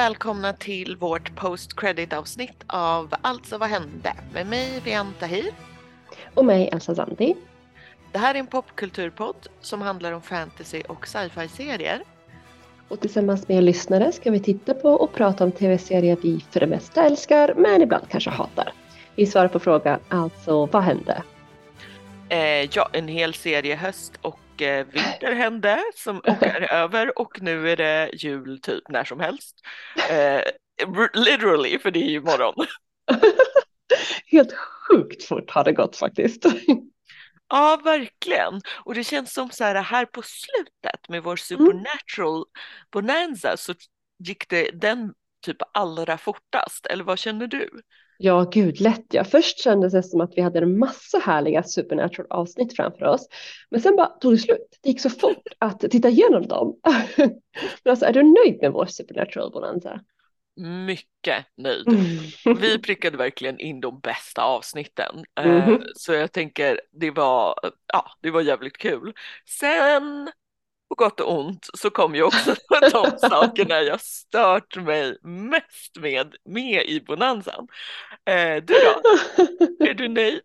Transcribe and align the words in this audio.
välkomna 0.00 0.52
till 0.52 0.96
vårt 0.96 1.36
post 1.36 1.76
credit 1.76 2.12
avsnitt 2.12 2.64
av 2.66 3.14
Alltså 3.22 3.58
vad 3.58 3.68
hände? 3.68 4.12
Med 4.34 4.46
mig 4.46 4.80
Vian 4.84 5.14
Tahir. 5.18 5.46
Och 6.34 6.44
mig 6.44 6.68
Elsa 6.72 6.94
Zandi. 6.94 7.34
Det 8.12 8.18
här 8.18 8.34
är 8.34 8.38
en 8.38 8.46
popkulturpodd 8.46 9.46
som 9.60 9.80
handlar 9.82 10.12
om 10.12 10.22
fantasy 10.22 10.82
och 10.88 11.06
sci-fi 11.06 11.48
serier. 11.48 12.02
Och 12.88 13.00
tillsammans 13.00 13.48
med 13.48 13.64
lyssnare 13.64 14.12
ska 14.12 14.30
vi 14.30 14.40
titta 14.40 14.74
på 14.74 14.88
och 14.88 15.12
prata 15.12 15.44
om 15.44 15.52
tv-serier 15.52 16.16
vi 16.22 16.44
för 16.50 16.60
det 16.60 16.66
mesta 16.66 17.04
älskar 17.04 17.54
men 17.56 17.82
ibland 17.82 18.08
kanske 18.08 18.30
hatar. 18.30 18.72
Vi 19.14 19.26
svarar 19.26 19.48
på 19.48 19.58
frågan 19.58 20.00
alltså 20.08 20.66
vad 20.66 20.82
hände? 20.82 21.22
Eh, 22.28 22.68
ja, 22.72 22.88
en 22.92 23.08
hel 23.08 23.34
serie 23.34 23.76
höst 23.76 24.12
och 24.22 24.38
vinter 24.68 25.32
hände 25.32 25.82
som 25.94 26.18
och 26.18 26.42
är 26.42 26.72
över 26.72 27.18
och 27.18 27.42
nu 27.42 27.70
är 27.70 27.76
det 27.76 28.10
jul 28.12 28.60
typ 28.60 28.88
när 28.88 29.04
som 29.04 29.20
helst. 29.20 29.56
Eh, 30.10 30.42
literally, 31.14 31.78
för 31.78 31.90
det 31.90 32.02
är 32.02 32.10
ju 32.10 32.20
morgon. 32.20 32.66
Helt 34.26 34.52
sjukt 34.52 35.24
fort 35.24 35.50
har 35.50 35.64
det 35.64 35.72
gått 35.72 35.96
faktiskt. 35.96 36.46
Ja, 37.52 37.80
verkligen. 37.84 38.60
Och 38.84 38.94
det 38.94 39.04
känns 39.04 39.32
som 39.32 39.50
så 39.50 39.64
här, 39.64 39.74
här 39.74 40.04
på 40.04 40.22
slutet 40.22 41.08
med 41.08 41.22
vår 41.22 41.36
supernatural 41.36 42.36
mm. 42.36 42.46
bonanza 42.90 43.56
så 43.56 43.74
gick 44.18 44.48
det 44.48 44.70
den 44.70 45.14
typ 45.42 45.56
allra 45.72 46.18
fortast. 46.18 46.86
Eller 46.86 47.04
vad 47.04 47.18
känner 47.18 47.46
du? 47.46 47.70
Ja, 48.22 48.50
gud 48.52 48.80
lätt 48.80 49.06
ja. 49.14 49.24
Först 49.24 49.58
kändes 49.58 49.92
det 49.92 50.02
som 50.02 50.20
att 50.20 50.32
vi 50.36 50.40
hade 50.42 50.58
en 50.58 50.78
massa 50.78 51.18
härliga 51.18 51.62
supernatural 51.62 52.26
avsnitt 52.30 52.76
framför 52.76 53.04
oss. 53.04 53.28
Men 53.70 53.80
sen 53.80 53.96
bara 53.96 54.06
tog 54.06 54.32
det 54.32 54.38
slut. 54.38 54.78
Det 54.82 54.88
gick 54.88 55.00
så 55.00 55.10
fort 55.10 55.42
att 55.58 55.80
titta 55.80 56.08
igenom 56.08 56.46
dem. 56.46 56.80
Men 57.24 57.30
alltså, 57.90 58.04
är 58.06 58.12
du 58.12 58.22
nöjd 58.22 58.58
med 58.62 58.72
vår 58.72 58.86
supernatural 58.86 59.50
bonanza? 59.50 60.00
mycket 60.86 61.46
nöjd. 61.56 61.88
Mm. 61.88 62.58
Vi 62.58 62.78
prickade 62.78 63.16
verkligen 63.16 63.60
in 63.60 63.80
de 63.80 64.00
bästa 64.00 64.42
avsnitten. 64.42 65.24
Mm. 65.40 65.82
Så 65.94 66.12
jag 66.12 66.32
tänker 66.32 66.80
det 66.92 67.10
var, 67.10 67.54
ja, 67.92 68.10
det 68.22 68.30
var 68.30 68.40
jävligt 68.40 68.78
kul. 68.78 69.12
Sen 69.60 70.30
på 70.90 70.94
gott 70.94 71.20
och 71.20 71.38
ont 71.38 71.66
så 71.74 71.90
kom 71.90 72.14
ju 72.14 72.22
också 72.22 72.54
de 72.92 73.18
sakerna 73.18 73.82
jag 73.82 74.00
stört 74.00 74.76
mig 74.76 75.16
mest 75.22 75.96
med, 76.00 76.34
med 76.44 76.84
i 76.84 77.00
bonanzan. 77.00 77.68
Eh, 78.24 78.64
du 78.64 78.74
då? 78.74 79.00
Är 79.84 79.94
du 79.94 80.08
nöjd? 80.08 80.42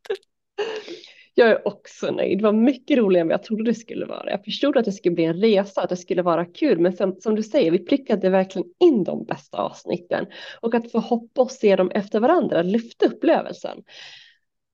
Jag 1.34 1.50
är 1.50 1.68
också 1.68 2.12
nöjd. 2.12 2.38
Det 2.38 2.44
var 2.44 2.52
mycket 2.52 2.98
roligare 2.98 3.22
än 3.22 3.28
vad 3.28 3.34
jag 3.34 3.44
trodde 3.44 3.64
det 3.64 3.76
skulle 3.76 4.06
vara. 4.06 4.30
Jag 4.30 4.44
förstod 4.44 4.78
att 4.78 4.86
det 4.86 4.92
skulle 4.92 5.16
bli 5.16 5.24
en 5.24 5.42
resa, 5.42 5.82
att 5.82 5.90
det 5.90 5.98
skulle 5.98 6.22
vara 6.22 6.46
kul. 6.46 6.80
Men 6.80 6.94
som, 6.94 7.16
som 7.22 7.36
du 7.36 7.44
säger, 7.44 7.72
vi 7.72 7.86
prickade 7.86 8.30
verkligen 8.30 8.68
in 8.80 9.04
de 9.04 9.26
bästa 9.26 9.58
avsnitten. 9.58 10.26
Och 10.60 10.76
att 10.76 10.92
få 10.92 11.00
hoppa 11.00 11.42
och 11.42 11.52
se 11.52 11.76
dem 11.76 11.92
efter 11.92 12.20
varandra 12.20 12.62
lyfte 12.62 13.06
upplevelsen. 13.06 13.84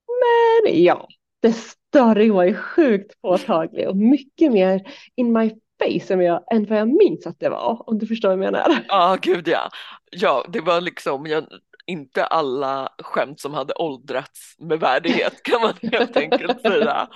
Men 0.07 0.83
ja, 0.83 1.07
det 1.41 1.53
större 1.53 2.31
var 2.31 2.43
ju 2.43 2.55
sjukt 2.55 3.21
påtaglig 3.21 3.89
och 3.89 3.97
mycket 3.97 4.51
mer 4.51 4.81
in 5.15 5.33
my 5.33 5.49
face 5.49 6.13
än 6.13 6.19
vad 6.19 6.27
jag, 6.27 6.43
än 6.53 6.65
vad 6.65 6.79
jag 6.79 6.87
minns 6.87 7.27
att 7.27 7.39
det 7.39 7.49
var. 7.49 7.89
Om 7.89 7.99
du 7.99 8.07
förstår 8.07 8.29
vad 8.29 8.37
jag 8.37 8.51
menar. 8.51 8.69
Ja, 8.87 9.11
ah, 9.11 9.15
gud 9.21 9.47
ja. 9.47 9.69
Ja, 10.11 10.45
det 10.49 10.59
var 10.61 10.81
liksom, 10.81 11.25
jag, 11.25 11.45
inte 11.85 12.25
alla 12.25 12.89
skämt 12.99 13.39
som 13.39 13.53
hade 13.53 13.73
åldrats 13.73 14.55
med 14.59 14.79
värdighet 14.79 15.43
kan 15.43 15.61
man 15.61 15.73
helt 15.91 16.17
enkelt 16.17 16.61
säga. 16.61 17.07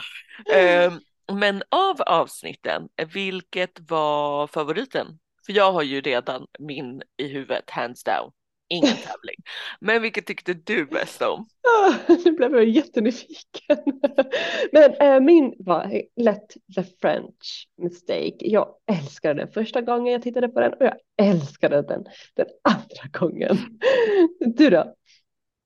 Eh, 0.54 0.94
men 1.34 1.64
av 1.70 2.02
avsnitten, 2.02 2.88
vilket 3.14 3.90
var 3.90 4.48
favoriten? 4.48 5.08
För 5.46 5.54
jag 5.54 5.72
har 5.72 5.84
ju 5.84 6.02
redan 6.02 6.46
min 6.60 7.02
i 7.18 7.28
huvudet, 7.28 7.70
hands 7.70 8.04
down 8.04 8.32
ingen 8.68 8.96
tävling. 8.96 9.36
Men 9.80 10.02
vilket 10.02 10.26
tyckte 10.26 10.54
du 10.54 10.86
bäst 10.86 11.22
om? 11.22 11.48
nu 12.26 12.32
blev 12.32 12.56
jag 12.56 12.66
jättenyfiken. 12.66 13.78
Men 14.72 14.94
äh, 14.94 15.20
min 15.20 15.54
var 15.60 16.02
lätt 16.16 16.54
The 16.76 16.84
French 17.02 17.68
Mistake. 17.78 18.36
Jag 18.40 18.68
älskade 18.92 19.34
den 19.42 19.52
första 19.52 19.82
gången 19.82 20.14
jag 20.14 20.22
tittade 20.22 20.48
på 20.48 20.60
den 20.60 20.74
och 20.74 20.86
jag 20.86 20.96
älskade 21.22 21.82
den 21.82 22.06
den 22.34 22.48
andra 22.64 23.20
gången. 23.20 23.58
Du 24.40 24.70
då? 24.70 24.96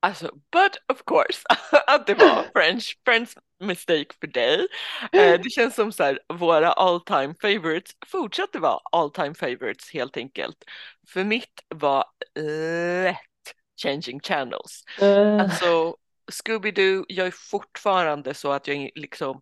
Alltså, 0.02 0.32
but 0.52 0.78
of 0.88 1.04
course 1.06 1.44
att 1.88 2.08
det 2.08 2.14
var 2.14 2.44
French, 2.54 2.98
French 3.06 3.30
mistake 3.60 4.08
för 4.20 4.28
dig. 4.28 4.68
Eh, 5.12 5.42
det 5.42 5.50
känns 5.50 5.76
som 5.76 5.92
så 5.92 6.04
här, 6.04 6.20
våra 6.34 6.72
all 6.72 7.02
time 7.02 7.36
favorites 7.42 7.92
fortsatte 8.08 8.60
vara 8.60 8.80
all 8.92 9.12
time 9.12 9.34
favorites 9.34 9.92
helt 9.94 10.18
enkelt. 10.18 10.58
För 11.08 11.24
mitt 11.24 11.64
var 11.68 12.06
lätt 13.04 13.18
changing 13.84 14.20
channels. 14.20 14.84
Uh. 15.02 15.42
Alltså 15.42 15.96
Scooby-Doo, 16.32 17.06
jag 17.08 17.28
är 17.28 17.32
fortfarande 17.32 18.34
så 18.34 18.52
att 18.52 18.68
jag 18.68 18.90
liksom 18.96 19.42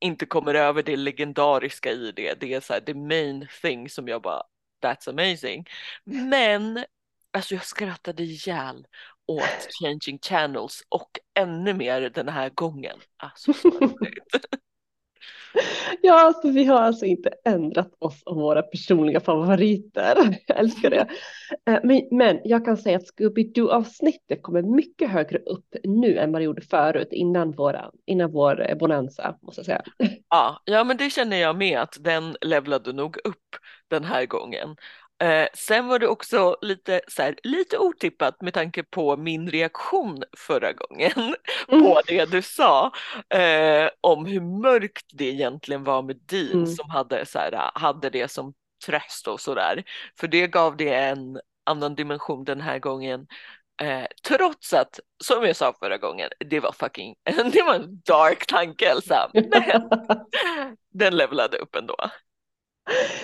inte 0.00 0.26
kommer 0.26 0.54
över 0.54 0.82
det 0.82 0.96
legendariska 0.96 1.92
i 1.92 2.12
det. 2.12 2.40
Det 2.40 2.54
är 2.54 2.60
så 2.60 2.72
här, 2.72 2.80
the 2.80 2.94
main 2.94 3.48
thing 3.62 3.88
som 3.88 4.08
jag 4.08 4.22
bara, 4.22 4.42
that's 4.84 5.10
amazing. 5.10 5.66
Men 6.04 6.84
alltså 7.30 7.54
jag 7.54 7.64
skrattade 7.64 8.22
ihjäl 8.22 8.86
åt 9.28 9.68
changing 9.82 10.18
channels 10.22 10.82
och 10.88 11.10
ännu 11.38 11.74
mer 11.74 12.10
den 12.14 12.28
här 12.28 12.50
gången. 12.50 12.96
Alltså 13.16 13.52
så 13.52 13.70
Ja, 16.02 16.20
alltså 16.26 16.50
vi 16.50 16.64
har 16.64 16.82
alltså 16.82 17.04
inte 17.04 17.30
ändrat 17.44 17.94
oss 17.98 18.22
om 18.26 18.36
våra 18.36 18.62
personliga 18.62 19.20
favoriter. 19.20 20.38
Jag 20.46 20.58
älskar 20.58 20.90
det. 20.90 21.08
Eh, 21.70 21.80
men, 21.84 22.02
men 22.10 22.40
jag 22.44 22.64
kan 22.64 22.76
säga 22.76 22.96
att 22.96 23.10
Scooby-Doo 23.16 23.68
avsnittet 23.68 24.42
kommer 24.42 24.62
mycket 24.62 25.10
högre 25.10 25.38
upp 25.38 25.74
nu 25.84 26.18
än 26.18 26.32
vad 26.32 26.40
det 26.40 26.44
gjorde 26.44 26.62
förut 26.62 27.08
innan, 27.10 27.52
våra, 27.52 27.90
innan 28.06 28.32
vår 28.32 28.70
eh, 28.70 28.76
bonanza 28.76 29.38
måste 29.42 29.58
jag 29.58 29.66
säga. 29.66 29.82
Ja, 30.28 30.62
ja, 30.64 30.84
men 30.84 30.96
det 30.96 31.10
känner 31.10 31.36
jag 31.36 31.56
med 31.56 31.80
att 31.80 31.96
den 32.00 32.36
levlade 32.40 32.92
nog 32.92 33.16
upp 33.24 33.56
den 33.88 34.04
här 34.04 34.26
gången. 34.26 34.76
Eh, 35.20 35.48
sen 35.54 35.88
var 35.88 35.98
det 35.98 36.08
också 36.08 36.56
lite, 36.60 37.00
så 37.08 37.22
här, 37.22 37.36
lite 37.42 37.78
otippat 37.78 38.42
med 38.42 38.54
tanke 38.54 38.82
på 38.82 39.16
min 39.16 39.50
reaktion 39.50 40.22
förra 40.36 40.72
gången 40.72 41.12
mm. 41.68 41.84
på 41.84 42.00
det 42.06 42.30
du 42.30 42.42
sa 42.42 42.92
eh, 43.34 43.88
om 44.00 44.26
hur 44.26 44.40
mörkt 44.40 45.06
det 45.12 45.24
egentligen 45.24 45.84
var 45.84 46.02
med 46.02 46.16
Dean 46.16 46.52
mm. 46.52 46.66
som 46.66 46.90
hade, 46.90 47.26
så 47.26 47.38
här, 47.38 47.70
hade 47.74 48.10
det 48.10 48.28
som 48.30 48.54
tröst 48.86 49.28
och 49.28 49.40
sådär. 49.40 49.84
För 50.20 50.28
det 50.28 50.46
gav 50.46 50.76
det 50.76 50.94
en 50.94 51.40
annan 51.66 51.94
dimension 51.94 52.44
den 52.44 52.60
här 52.60 52.78
gången. 52.78 53.26
Eh, 53.82 54.06
trots 54.28 54.72
att, 54.72 55.00
som 55.24 55.44
jag 55.44 55.56
sa 55.56 55.74
förra 55.78 55.98
gången, 55.98 56.28
det 56.50 56.60
var 56.60 56.72
fucking, 56.72 57.14
det 57.52 57.62
var 57.62 57.74
en 57.74 58.00
dark 58.06 58.46
tanke 58.46 58.90
Elsa, 58.90 59.30
men 59.34 59.50
den 60.94 61.16
levlade 61.16 61.58
upp 61.58 61.76
ändå. 61.76 61.96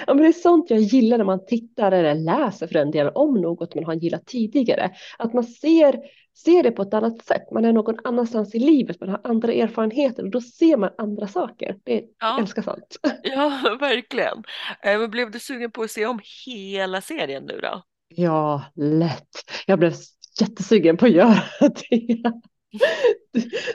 Ja, 0.06 0.14
men 0.14 0.22
det 0.22 0.28
är 0.28 0.32
sånt 0.32 0.70
jag 0.70 0.80
gillar 0.80 1.19
när 1.19 1.25
man 1.25 1.47
tittar 1.47 1.92
eller 1.92 2.14
läser 2.14 2.66
för 2.66 2.75
den 2.75 2.91
delen 2.91 3.12
om 3.14 3.41
något 3.41 3.75
man 3.75 3.84
har 3.84 3.94
gillat 3.94 4.26
tidigare. 4.26 4.91
Att 5.19 5.34
man 5.34 5.44
ser, 5.44 6.00
ser 6.44 6.62
det 6.62 6.70
på 6.70 6.82
ett 6.82 6.94
annat 6.94 7.25
sätt. 7.25 7.50
Man 7.52 7.64
är 7.64 7.72
någon 7.72 7.98
annanstans 8.04 8.54
i 8.54 8.58
livet, 8.58 9.00
man 9.00 9.08
har 9.08 9.20
andra 9.24 9.53
erfarenheter 9.53 10.22
och 10.22 10.30
då 10.30 10.41
ser 10.41 10.76
man 10.76 10.91
andra 10.98 11.26
saker. 11.28 11.76
Det, 11.84 11.94
ja. 11.94 12.04
Jag 12.19 12.41
älskar 12.41 12.62
sånt. 12.62 12.97
Ja, 13.22 13.76
verkligen. 13.80 14.44
Eh, 14.82 14.98
men 14.98 15.10
blev 15.10 15.30
du 15.30 15.38
sugen 15.38 15.70
på 15.70 15.82
att 15.82 15.91
se 15.91 16.06
om 16.06 16.21
hela 16.47 17.00
serien 17.00 17.44
nu 17.44 17.60
då? 17.62 17.83
Ja, 18.09 18.65
lätt. 18.74 19.28
Jag 19.66 19.78
blev 19.78 19.92
jättesugen 20.41 20.97
på 20.97 21.06
att 21.06 21.12
göra 21.12 21.42
det. 21.60 22.22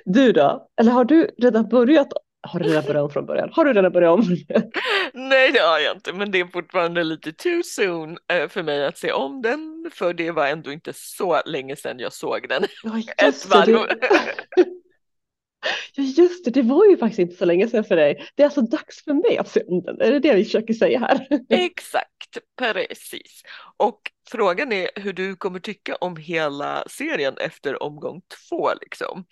Du 0.06 0.32
då? 0.32 0.68
Eller 0.82 0.92
har 0.92 1.06
du 1.06 1.30
redan 1.38 1.70
börjat 1.70 2.14
har 2.42 2.60
du 2.60 2.70
redan 2.70 2.84
börjat 2.84 3.04
om 3.04 3.10
från 3.10 3.26
början? 3.26 3.50
Har 3.54 3.66
du 3.66 3.74
redan 3.74 3.92
börjat 3.92 4.12
om? 4.12 4.22
Nej 5.14 5.52
det 5.52 5.60
har 5.60 5.80
jag 5.80 5.96
inte 5.96 6.14
men 6.14 6.32
det 6.32 6.40
är 6.40 6.46
fortfarande 6.46 7.04
lite 7.04 7.32
too 7.34 7.64
soon 7.64 8.18
eh, 8.34 8.48
för 8.48 8.64
mig 8.64 8.86
att 8.86 8.98
se 8.98 9.12
om 9.12 9.42
den 9.42 9.92
för 9.94 10.14
det 10.14 10.32
var 10.32 10.48
ändå 10.48 10.72
inte 10.72 10.94
så 10.96 11.42
länge 11.46 11.76
sedan 11.76 12.00
jag 12.00 12.14
såg 12.14 12.50
den. 12.50 12.64
Ja, 12.84 13.02
Ett 13.28 13.50
varv. 13.50 13.88
Ja 15.94 16.04
just 16.04 16.46
det, 16.46 16.52
det 16.52 16.62
var 16.62 16.86
ju 16.86 16.98
faktiskt 16.98 17.20
inte 17.20 17.36
så 17.36 17.46
länge 17.46 17.68
sedan 17.68 17.84
för 17.84 17.96
dig. 17.96 18.26
Det 18.36 18.44
är 18.44 18.48
alltså 18.48 18.62
dags 18.62 19.04
för 19.04 19.14
mig 19.14 19.38
att 19.38 19.50
se 19.50 19.64
om 19.64 19.82
den, 19.82 20.02
är 20.02 20.12
det 20.12 20.20
det 20.20 20.34
vi 20.34 20.44
försöker 20.44 20.74
säga 20.74 21.00
här? 21.00 21.28
Exakt, 21.50 22.19
precis. 22.58 23.44
Och 23.78 24.02
frågan 24.30 24.72
är 24.72 24.90
hur 24.96 25.14
du 25.14 25.36
kommer 25.36 25.60
tycka 25.60 25.96
om 25.96 26.18
hela 26.18 26.84
serien 26.88 27.38
efter 27.38 27.84
omgång 27.84 28.22
två 28.50 28.70
liksom. 28.82 29.26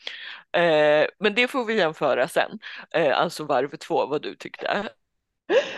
Eh, 0.58 1.08
men 1.20 1.36
det 1.36 1.48
får 1.48 1.66
vi 1.66 1.78
jämföra 1.78 2.28
sen, 2.28 2.60
eh, 2.94 3.20
alltså 3.20 3.44
varv 3.44 3.76
två, 3.76 4.06
vad 4.06 4.22
du 4.22 4.36
tyckte. 4.36 4.90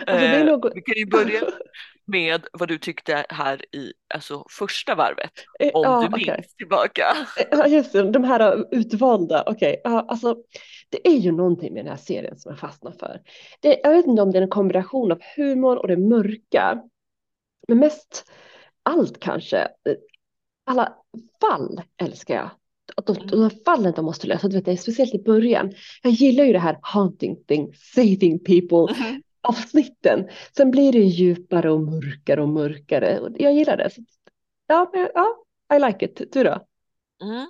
Eh, 0.06 0.44
något... 0.44 0.72
Vi 0.74 0.82
kan 0.82 0.96
ju 0.96 1.06
börja 1.06 1.40
med 2.06 2.46
vad 2.52 2.68
du 2.68 2.78
tyckte 2.78 3.26
här 3.28 3.74
i 3.76 3.92
alltså, 4.14 4.44
första 4.50 4.94
varvet, 4.94 5.30
eh, 5.60 5.70
om 5.74 5.82
ja, 5.82 6.00
du 6.02 6.16
minns 6.16 6.28
okay. 6.28 6.42
tillbaka. 6.58 7.04
Eh, 7.38 7.46
ja, 7.50 7.66
just 7.66 7.92
det, 7.92 8.10
de 8.10 8.24
här 8.24 8.64
utvalda, 8.74 9.44
okej. 9.46 9.80
Okay. 9.84 10.02
alltså, 10.08 10.36
det 10.88 11.08
är 11.08 11.16
ju 11.16 11.32
någonting 11.32 11.74
med 11.74 11.84
den 11.84 11.90
här 11.90 11.98
serien 11.98 12.38
som 12.38 12.50
jag 12.50 12.58
fastnar 12.58 12.92
för. 12.92 13.20
Det, 13.60 13.80
jag 13.82 13.90
vet 13.90 14.06
inte 14.06 14.22
om 14.22 14.30
det 14.30 14.38
är 14.38 14.42
en 14.42 14.48
kombination 14.48 15.12
av 15.12 15.18
humor 15.36 15.76
och 15.76 15.88
det 15.88 15.96
mörka. 15.96 16.82
Men 17.68 17.78
mest 17.78 18.30
allt 18.82 19.20
kanske. 19.20 19.68
Alla 20.66 20.94
fall 21.40 21.82
älskar 22.02 22.34
jag. 22.34 22.50
De, 23.06 23.14
de, 23.14 23.22
Mm. 23.22 23.40
de 23.40 23.50
fallen 23.64 23.92
de 23.96 24.04
måste 24.04 24.26
lösa, 24.26 24.48
du 24.48 24.60
vet, 24.60 24.80
speciellt 24.80 25.14
i 25.14 25.22
början. 25.22 25.72
Jag 26.02 26.12
gillar 26.12 26.44
ju 26.44 26.52
det 26.52 26.58
här 26.58 26.78
haunting 26.82 27.44
thing, 27.44 27.74
saving 27.94 28.38
people 28.38 28.94
Mhm. 28.94 29.22
avsnitten. 29.40 30.28
Sen 30.56 30.70
blir 30.70 30.92
det 30.92 30.98
djupare 30.98 31.70
och 31.72 31.80
mörkare 31.80 32.42
och 32.42 32.48
mörkare. 32.48 33.20
Och 33.20 33.30
jag 33.38 33.52
gillar 33.52 33.76
det. 33.76 33.90
Så, 33.90 34.02
ja, 34.66 34.90
men, 34.92 35.08
ja, 35.14 35.44
I 35.76 35.78
like 35.78 36.04
it. 36.06 36.32
Du 36.32 36.44
då? 36.44 36.66
Mm. 37.22 37.46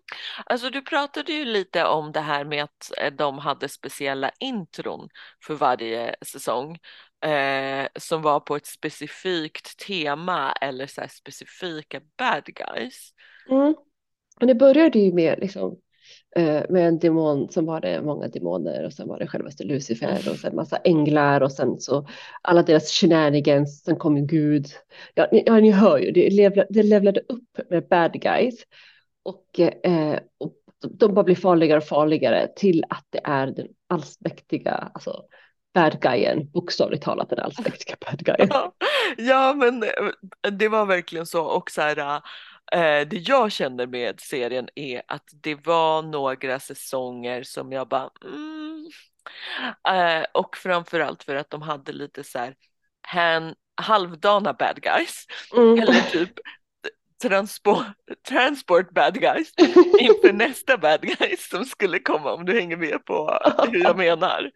Alltså 0.46 0.70
du 0.70 0.82
pratade 0.82 1.32
ju 1.32 1.44
lite 1.44 1.84
om 1.84 2.12
det 2.12 2.20
här 2.20 2.44
med 2.44 2.64
att 2.64 2.93
eh, 2.99 3.12
de 3.12 3.38
hade 3.38 3.69
speciella 3.69 4.31
intron 4.40 5.08
för 5.46 5.55
varje 5.55 6.14
säsong 6.26 6.78
eh, 7.25 7.87
som 7.99 8.22
var 8.22 8.40
på 8.40 8.56
ett 8.56 8.67
specifikt 8.67 9.87
tema 9.87 10.52
eller 10.52 10.87
så 10.87 11.02
specifika 11.11 12.00
bad 12.19 12.44
guys. 12.44 13.11
Mm. 13.50 13.75
Men 14.38 14.49
det 14.49 14.55
började 14.55 14.99
ju 14.99 15.12
med, 15.12 15.38
liksom, 15.38 15.76
eh, 16.37 16.62
med 16.69 16.88
en 16.88 16.99
demon 16.99 17.49
som 17.50 17.67
var 17.67 17.81
det 17.81 18.02
många 18.02 18.28
demoner 18.28 18.84
och 18.84 18.93
sen 18.93 19.08
var 19.08 19.19
det 19.19 19.26
självaste 19.26 19.64
Lucifer 19.64 20.31
och 20.31 20.37
sen 20.37 20.56
massa 20.56 20.76
änglar 20.76 21.40
och 21.40 21.52
sen 21.52 21.81
så 21.81 22.06
alla 22.43 22.62
deras 22.62 22.90
shenanigans, 22.90 23.84
sen 23.84 23.96
kom 23.96 24.26
Gud. 24.26 24.67
Ja, 25.14 25.28
ni, 25.32 25.43
ja, 25.46 25.56
ni 25.56 25.70
hör 25.70 25.99
ju, 25.99 26.11
det 26.11 26.31
levlade, 26.31 26.69
det 26.70 26.82
levlade 26.82 27.20
upp 27.20 27.70
med 27.70 27.88
bad 27.88 28.12
guys 28.12 28.64
och, 29.22 29.61
eh, 29.61 30.19
och 30.38 30.52
de 30.99 31.14
bara 31.14 31.25
blir 31.25 31.37
farligare 31.37 31.78
och 31.78 31.88
farligare 31.88 32.49
till 32.56 32.84
att 32.88 33.06
det 33.11 33.20
är 33.25 33.46
den 33.46 33.69
allsmäktiga, 33.88 34.90
alltså 34.94 35.22
bad 35.75 36.00
guyen, 36.00 36.50
bokstavligt 36.50 37.05
talat 37.05 37.31
den 37.31 37.38
allsmäktiga 37.38 37.96
bad 38.00 38.25
guyen. 38.25 38.49
Ja, 39.17 39.55
men 39.55 39.82
eh, 39.82 40.50
det 40.52 40.69
var 40.69 40.87
verkligen 40.87 41.26
så 41.26 41.44
och 41.44 41.70
så 41.70 41.81
här, 41.81 42.22
eh, 42.72 43.08
det 43.08 43.17
jag 43.17 43.52
känner 43.52 43.87
med 43.87 44.20
serien 44.20 44.69
är 44.75 45.02
att 45.08 45.28
det 45.43 45.55
var 45.55 46.02
några 46.02 46.61
säsonger 46.61 47.43
som 47.43 47.72
jag 47.72 47.88
bara 47.88 48.11
mm, 48.25 48.90
eh, 49.88 50.26
och 50.34 50.56
framförallt 50.56 51.22
för 51.22 51.34
att 51.34 51.50
de 51.50 51.62
hade 51.62 51.93
lite 51.93 52.25
så 52.25 52.38
här 52.38 52.55
han, 53.02 53.55
halvdana 53.75 54.52
bad 54.52 54.82
guys 54.82 55.26
Mm. 55.56 55.78
eller 55.82 56.11
typ 56.11 56.32
transport, 57.22 57.87
transport 58.28 58.94
bad 58.94 59.20
guys 59.20 59.52
inför 60.00 60.32
nästa 60.32 60.78
bad 60.78 61.00
guys 61.00 61.49
som 61.49 61.64
skulle 61.64 61.99
komma 61.99 62.32
om 62.32 62.44
du 62.44 62.61
hänger 62.61 62.76
med 62.76 63.05
på 63.05 63.38
hur 63.72 63.82
jag 63.82 63.96
menar. 63.96 64.50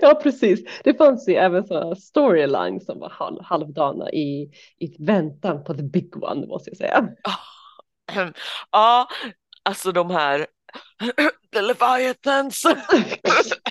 Ja, 0.00 0.20
precis. 0.22 0.60
Det 0.84 0.94
fanns 0.94 1.28
ju 1.28 1.34
även 1.34 1.66
sådana 1.66 1.96
storyline 1.96 2.80
som 2.80 2.98
var 2.98 3.10
halv, 3.10 3.42
halvdana 3.42 4.10
i, 4.10 4.50
i 4.78 5.04
väntan 5.04 5.64
på 5.64 5.74
the 5.74 5.82
big 5.82 6.24
one, 6.24 6.46
måste 6.46 6.70
jag 6.70 6.76
säga. 6.76 7.08
Ja, 8.70 9.08
alltså 9.62 9.92
de 9.92 10.10
här 10.10 10.46
The 11.52 11.60
Leviathans. 11.62 12.62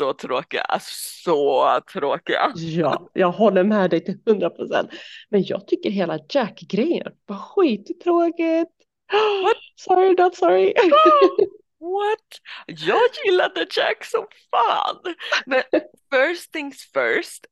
Så 0.00 0.12
tråkiga, 0.12 0.78
så 0.80 1.80
tråkiga. 1.92 2.52
Ja, 2.56 3.10
jag 3.12 3.30
håller 3.32 3.64
med 3.64 3.90
dig 3.90 4.04
till 4.04 4.18
hundra 4.26 4.50
procent. 4.50 4.90
Men 5.28 5.44
jag 5.44 5.66
tycker 5.66 5.90
hela 5.90 6.18
Jack-grejen 6.28 7.12
var 7.26 7.36
skittråkigt. 7.36 8.70
What? 9.42 9.56
Sorry, 9.76 10.14
not 10.18 10.36
sorry. 10.36 10.74
What? 11.80 12.40
Jag 12.66 13.00
gillade 13.24 13.66
Jack 13.70 14.04
som 14.04 14.26
fan. 14.50 15.14
Men 15.46 15.62
first 16.12 16.52
things 16.52 16.90
first, 16.94 17.46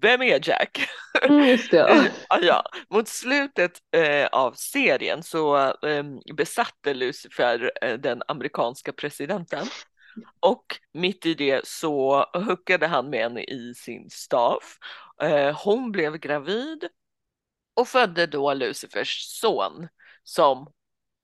vem 0.00 0.22
är 0.22 0.48
Jack? 0.48 0.88
Mm, 1.22 1.48
just 1.48 1.70
det. 1.70 2.10
Ja, 2.28 2.38
ja. 2.42 2.62
Mot 2.90 3.08
slutet 3.08 3.72
eh, 3.96 4.26
av 4.26 4.52
serien 4.52 5.22
så 5.22 5.56
eh, 5.56 6.04
besatte 6.36 6.94
Lucifer 6.94 7.72
eh, 7.82 7.94
den 7.98 8.22
amerikanska 8.28 8.92
presidenten 8.92 9.66
och 10.40 10.80
mitt 10.92 11.26
i 11.26 11.34
det 11.34 11.66
så 11.66 12.26
huckade 12.34 12.86
han 12.86 13.10
med 13.10 13.20
henne 13.20 13.42
i 13.44 13.74
sin 13.74 14.10
staff. 14.10 14.78
Eh, 15.22 15.64
hon 15.64 15.92
blev 15.92 16.16
gravid 16.18 16.88
och 17.74 17.88
födde 17.88 18.26
då 18.26 18.54
Lucifers 18.54 19.18
son 19.40 19.88
som 20.24 20.72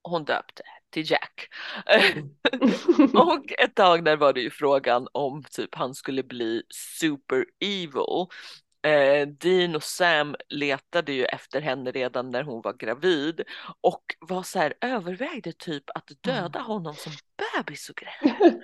hon 0.02 0.25
döpte 0.25 0.62
till 0.90 1.10
Jack. 1.10 1.48
Och 3.14 3.52
ett 3.58 3.75
tag 3.75 4.04
där 4.04 4.16
var 4.16 4.32
det 4.32 4.40
ju 4.40 4.50
frågan 4.50 5.08
om 5.12 5.44
typ 5.50 5.75
han 5.75 5.94
skulle 5.94 6.22
bli 6.22 6.62
super 6.70 7.44
evil. 7.60 8.26
Eh, 8.82 9.28
Dean 9.28 9.76
och 9.76 9.82
Sam 9.82 10.36
letade 10.48 11.12
ju 11.12 11.24
efter 11.24 11.60
henne 11.60 11.90
redan 11.90 12.30
när 12.30 12.42
hon 12.42 12.62
var 12.62 12.72
gravid 12.72 13.42
och 13.80 14.04
var 14.20 14.42
så 14.42 14.58
här 14.58 14.74
övervägde 14.80 15.52
typ 15.52 15.84
att 15.94 16.10
döda 16.20 16.60
honom 16.60 16.94
som 16.94 17.12
bebis 17.36 17.90
och 17.90 17.96
grejer. 17.96 18.60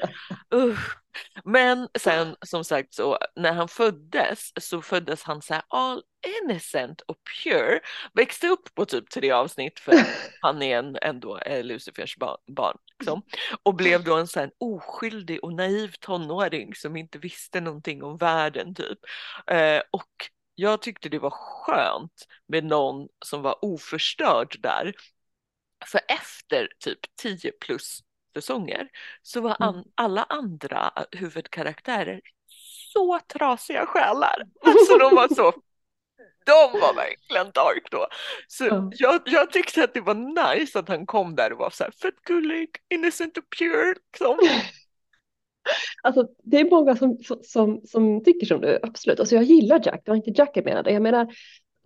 Usch. 0.55 1.06
Men 1.45 1.89
sen 1.99 2.37
som 2.47 2.65
sagt 2.65 2.95
så 2.95 3.19
när 3.37 3.53
han 3.53 3.69
föddes 3.69 4.53
så 4.61 4.83
föddes 4.83 5.23
han 5.23 5.43
så 5.43 5.55
här 5.55 5.63
all 5.69 6.03
innocent 6.43 7.01
och 7.01 7.17
pure. 7.45 7.81
Växte 8.15 8.49
upp 8.49 8.75
på 8.75 8.85
typ 8.85 9.11
tre 9.11 9.31
avsnitt 9.31 9.81
för 9.81 9.95
han 10.41 10.63
är 10.63 10.79
en, 10.79 10.97
ändå 11.03 11.37
är 11.37 11.63
Lucifers 11.63 12.17
barn, 12.17 12.39
barn 12.47 12.79
liksom. 12.99 13.23
Och 13.63 13.75
blev 13.75 14.05
då 14.05 14.17
en 14.17 14.27
så 14.27 14.41
här 14.41 14.51
oskyldig 14.59 15.45
och 15.45 15.53
naiv 15.53 15.95
tonåring 16.01 16.75
som 16.75 16.97
inte 16.97 17.19
visste 17.19 17.61
någonting 17.61 18.03
om 18.03 18.17
världen 18.17 18.75
typ. 18.75 18.99
Eh, 19.47 19.83
och 19.91 20.11
jag 20.55 20.83
tyckte 20.83 21.09
det 21.09 21.19
var 21.19 21.31
skönt 21.31 22.27
med 22.49 22.65
någon 22.65 23.09
som 23.25 23.43
var 23.43 23.65
oförstörd 23.65 24.57
där. 24.61 24.95
För 25.87 26.01
efter 26.09 26.69
typ 26.79 26.99
10 27.23 27.53
plus 27.53 28.01
säsonger 28.37 28.89
så 29.23 29.41
var 29.41 29.57
an 29.61 29.85
alla 29.95 30.23
andra 30.23 30.93
huvudkaraktärer 31.13 32.21
så 32.93 33.21
trasiga 33.29 33.87
själar. 33.87 34.43
Alltså 34.67 34.99
de 34.99 35.15
var 35.15 35.29
så 35.29 35.53
de 36.47 36.81
var 36.81 36.95
verkligen 36.95 37.47
dark 37.55 37.91
då. 37.91 38.07
Så 38.49 38.65
Ja. 38.65 38.91
jag, 38.95 39.21
jag 39.27 39.53
tyckte 39.53 39.85
att 39.85 39.95
det 39.95 40.01
var 40.01 40.15
nice 40.55 40.79
att 40.79 40.89
han 40.89 41.07
kom 41.07 41.35
där 41.37 41.53
och 41.53 41.59
var 41.59 41.71
så 41.71 41.85
här 41.85 41.91
fett 41.91 42.21
gullig, 42.23 42.69
innocent 42.89 43.37
och 43.39 43.45
pure. 43.59 43.95
Liksom. 44.13 44.39
Alltså, 46.03 46.29
det 46.43 46.61
är 46.61 46.71
många 46.71 46.97
som, 46.97 47.19
som, 47.43 47.81
som 47.87 48.25
tycker 48.25 48.47
som 48.47 48.61
du, 48.61 48.79
absolut. 48.83 49.21
Alltså, 49.21 49.35
jag 49.35 49.45
gillar 49.45 49.81
Jack, 49.85 50.03
det 50.05 50.11
var 50.11 50.17
inte 50.17 50.33
Jack 50.35 50.51
jag 50.55 50.65
menade. 50.65 50.93
Jag 50.93 51.03
menar 51.03 51.35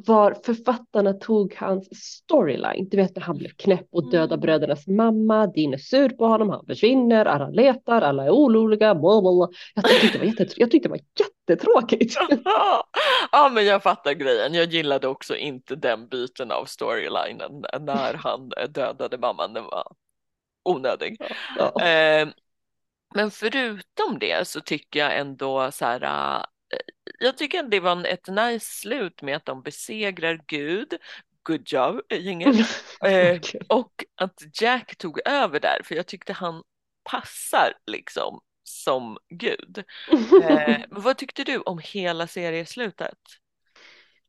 var 0.06 0.36
författarna 0.44 1.12
tog 1.12 1.54
hans 1.54 1.88
storyline. 2.04 2.88
Du 2.90 2.96
vet 2.96 3.16
när 3.16 3.22
han 3.22 3.38
blev 3.38 3.50
knäpp 3.50 3.86
och 3.92 4.14
Mm. 4.14 4.40
brödernas 4.40 4.86
mamma. 4.86 5.46
Din 5.46 5.74
är 5.74 5.78
sur 5.78 6.08
på 6.08 6.26
honom, 6.26 6.50
han 6.50 6.66
försvinner, 6.66 7.24
alla 7.26 7.48
letar, 7.48 8.02
alla 8.02 8.24
är 8.24 8.30
oroliga. 8.30 8.94
Blablabla. 8.94 9.48
Jag 9.74 9.84
tyckte 9.84 10.18
det 10.18 10.24
var, 10.24 10.32
jättetr- 10.32 10.54
jag 10.56 10.70
tyckte 10.70 10.88
det 10.88 10.92
var 10.92 11.00
jättetråkigt. 11.48 12.14
ja 13.32 13.48
men 13.54 13.66
jag 13.66 13.82
fattar 13.82 14.12
grejen. 14.12 14.54
Jag 14.54 14.66
gillade 14.68 15.08
också 15.08 15.36
inte 15.36 15.76
den 15.76 16.08
biten 16.08 16.50
av 16.50 16.64
storylinen 16.64 17.64
när 17.80 18.14
han 18.24 18.48
dödade 18.68 19.18
mamman. 19.18 19.52
Den 19.54 19.64
var 19.64 19.92
onödig. 20.64 21.16
Ja. 21.58 21.82
Eh, 21.84 22.28
men 23.14 23.30
förutom 23.30 24.18
det 24.20 24.48
så 24.48 24.60
tycker 24.60 25.00
jag 25.00 25.18
ändå 25.18 25.70
så 25.72 25.84
här. 25.84 26.00
Jag 27.18 27.38
tycker 27.38 27.62
det 27.62 27.80
var 27.80 28.06
ett 28.06 28.28
nice 28.28 28.66
slut 28.66 29.22
med 29.22 29.36
att 29.36 29.46
de 29.46 29.62
besegrar 29.62 30.40
Gud. 30.46 30.94
Good 31.42 31.72
job, 31.72 32.00
gänget. 32.10 32.56
Eh, 33.04 33.40
och 33.68 34.04
att 34.14 34.42
Jack 34.60 34.96
tog 34.96 35.20
över 35.28 35.60
där, 35.60 35.80
för 35.84 35.94
jag 35.94 36.06
tyckte 36.06 36.32
han 36.32 36.62
passar 37.10 37.72
liksom 37.86 38.40
som 38.62 39.18
Gud. 39.28 39.84
Eh, 40.42 40.76
vad 40.90 41.18
tyckte 41.18 41.44
du 41.44 41.58
om 41.58 41.80
hela 41.82 42.26
serieslutet? 42.26 43.18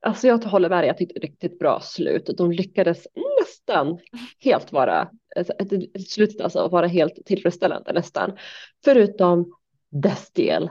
Alltså 0.05 0.27
jag 0.27 0.37
håller 0.37 0.69
med 0.69 0.79
dig, 0.79 0.87
jag 0.87 0.97
tyckte 0.97 1.19
det 1.19 1.27
riktigt 1.27 1.59
bra 1.59 1.79
slut. 1.81 2.29
De 2.37 2.51
lyckades 2.51 3.07
nästan 3.39 3.99
helt 4.39 4.71
vara, 4.71 5.09
alltså, 5.35 5.53
slutet 6.07 6.41
alltså 6.41 6.67
vara 6.67 6.87
helt 6.87 7.25
tillfredsställande 7.25 7.93
nästan. 7.93 8.37
Förutom 8.83 9.53
Destiel. 9.89 10.69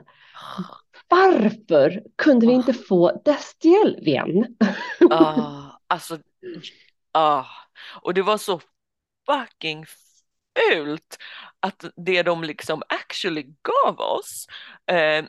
Varför 1.11 2.03
kunde 2.17 2.47
vi 2.47 2.53
inte 2.53 2.73
få 2.73 3.23
Destiel 3.25 3.99
igen? 3.99 4.57
Ah, 5.11 5.63
alltså, 5.87 6.19
ah. 7.13 7.45
Och 8.03 8.15
det 8.15 8.23
var 8.23 8.39
så 8.39 8.61
fucking 9.27 9.87
fult 9.87 11.17
att 11.61 11.85
det 11.97 12.23
de 12.23 12.45
liksom 12.45 12.83
actually 12.89 13.47
gav 13.63 14.01
oss 14.01 14.47
eh, 14.87 15.25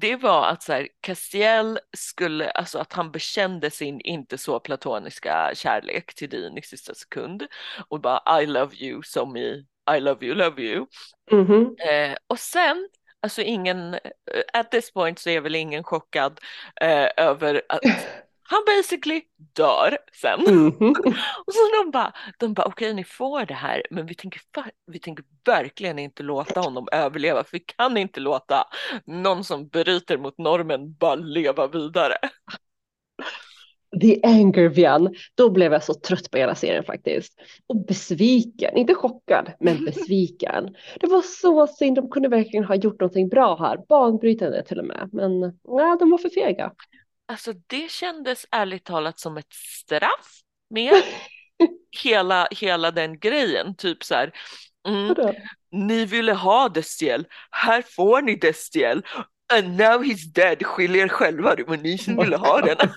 det 0.00 0.16
var 0.16 0.46
att 0.46 0.62
så 0.62 0.72
här, 0.72 0.88
Castiel 1.00 1.78
skulle, 1.96 2.50
alltså 2.50 2.78
att 2.78 2.92
han 2.92 3.12
bekände 3.12 3.70
sin 3.70 4.00
inte 4.00 4.38
så 4.38 4.60
platoniska 4.60 5.50
kärlek 5.54 6.14
till 6.14 6.28
Dean 6.30 6.58
i 6.58 6.62
sista 6.62 6.94
sekund 6.94 7.46
och 7.88 8.00
bara 8.00 8.42
I 8.42 8.46
love 8.46 8.76
you 8.76 9.02
som 9.02 9.36
i 9.36 9.66
I 9.96 10.00
love 10.00 10.26
you, 10.26 10.34
love 10.34 10.62
you. 10.62 10.86
Mhm. 11.30 11.76
Eh, 11.78 12.16
och 12.26 12.38
sen, 12.38 12.88
alltså 13.24 13.42
ingen, 13.42 13.94
eh, 13.94 14.00
at 14.52 14.70
this 14.70 14.92
point 14.92 15.18
så 15.18 15.30
är 15.30 15.40
väl 15.40 15.54
ingen 15.54 15.84
chockad 15.84 16.40
eh, 16.80 17.08
över 17.16 17.62
att 17.68 17.80
Han 18.46 18.64
basically 18.66 19.22
dör 19.36 19.98
sen. 20.12 20.40
Mhm. 20.40 20.90
Och 21.46 21.54
så 21.54 21.82
de 21.84 21.90
bara, 21.90 22.12
de 22.38 22.54
bara 22.54 22.66
okej 22.66 22.94
ni 22.94 23.04
får 23.04 23.46
det 23.46 23.54
här 23.54 23.82
men 23.90 24.06
vi 24.06 24.14
tänker, 24.14 24.40
vi 24.86 24.98
tänker 24.98 25.24
verkligen 25.44 25.98
inte 25.98 26.22
låta 26.22 26.60
honom 26.60 26.88
överleva 26.92 27.44
för 27.44 27.52
vi 27.52 27.60
kan 27.60 27.96
inte 27.96 28.20
låta 28.20 28.64
någon 29.06 29.44
som 29.44 29.68
bryter 29.68 30.18
mot 30.18 30.38
normen 30.38 30.94
bara 30.94 31.14
leva 31.14 31.66
vidare. 31.66 32.16
The 34.00 34.20
anger 34.22 34.68
Vian, 34.68 35.14
då 35.34 35.50
blev 35.50 35.72
jag 35.72 35.84
så 35.84 35.94
trött 35.94 36.30
på 36.30 36.38
hela 36.38 36.54
serien 36.54 36.84
faktiskt. 36.84 37.40
Och 37.66 37.86
besviken, 37.86 38.76
inte 38.76 38.94
chockad, 38.94 39.52
men 39.60 39.84
besviken. 39.84 40.74
Det 41.00 41.06
var 41.06 41.22
så 41.22 41.66
synd, 41.66 41.96
de 41.96 42.10
kunde 42.10 42.28
verkligen 42.28 42.64
ha 42.64 42.74
gjort 42.74 43.00
någonting 43.00 43.28
bra 43.28 43.56
här, 43.56 43.78
banbrytande 43.88 44.64
till 44.64 44.78
och 44.78 44.86
med. 44.86 45.08
Men 45.12 45.40
nej, 45.40 45.96
de 45.98 46.10
var 46.10 46.18
för 46.18 46.30
fega. 46.30 46.72
Alltså 47.28 47.52
det 47.66 47.90
kändes 47.90 48.46
ärligt 48.50 48.84
talat 48.84 49.18
som 49.18 49.36
ett 49.36 49.52
straff 49.52 50.40
med 50.70 51.02
hela, 52.02 52.48
hela 52.50 52.90
den 52.90 53.18
grejen. 53.18 53.74
Typ 53.76 54.04
så 54.04 54.14
här, 54.14 54.32
mm, 54.88 55.14
ni 55.72 56.04
ville 56.04 56.32
ha 56.32 56.68
Destiel, 56.68 57.26
här 57.50 57.82
får 57.82 58.22
ni 58.22 58.36
Destiel. 58.36 59.02
And 59.52 59.76
now 59.76 60.02
he's 60.04 60.32
dead, 60.34 60.66
skyll 60.66 60.96
er 60.96 61.08
själva, 61.08 61.54
det 61.54 61.64
var 61.64 61.76
ni 61.76 61.98
som 61.98 62.16
ville 62.22 62.36
ha 62.36 62.60
den. 62.60 62.88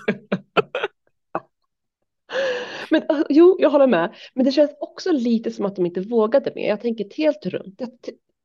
Men 2.90 3.02
uh, 3.02 3.22
jo, 3.28 3.56
jag 3.58 3.70
håller 3.70 3.86
med. 3.86 4.14
Men 4.34 4.44
det 4.44 4.52
känns 4.52 4.70
också 4.80 5.12
lite 5.12 5.50
som 5.50 5.66
att 5.66 5.76
de 5.76 5.86
inte 5.86 6.00
vågade 6.00 6.52
mer. 6.54 6.68
Jag 6.68 6.80
tänker 6.80 7.04
ett 7.04 7.14
helt 7.14 7.46
rum, 7.46 7.76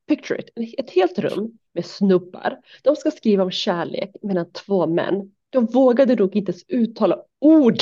picture 0.08 0.40
it, 0.40 0.80
ett 0.80 0.90
helt 0.90 1.20
rum 1.20 1.58
med 1.74 1.86
snubbar. 1.86 2.60
De 2.82 2.96
ska 2.96 3.12
skriva 3.12 3.44
om 3.44 3.52
kärlek 3.52 4.16
mellan 4.22 4.52
två 4.52 4.88
män. 4.88 5.32
De 5.50 5.66
vågade 5.66 6.16
nog 6.16 6.36
inte 6.36 6.52
ens 6.52 6.64
uttala 6.68 7.18
ord. 7.42 7.78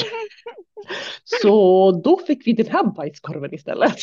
Så 1.41 1.91
då 1.91 2.17
fick 2.17 2.47
vi 2.47 2.53
den 2.53 2.67
här 2.67 2.83
bajskorven 2.83 3.53
istället. 3.53 3.95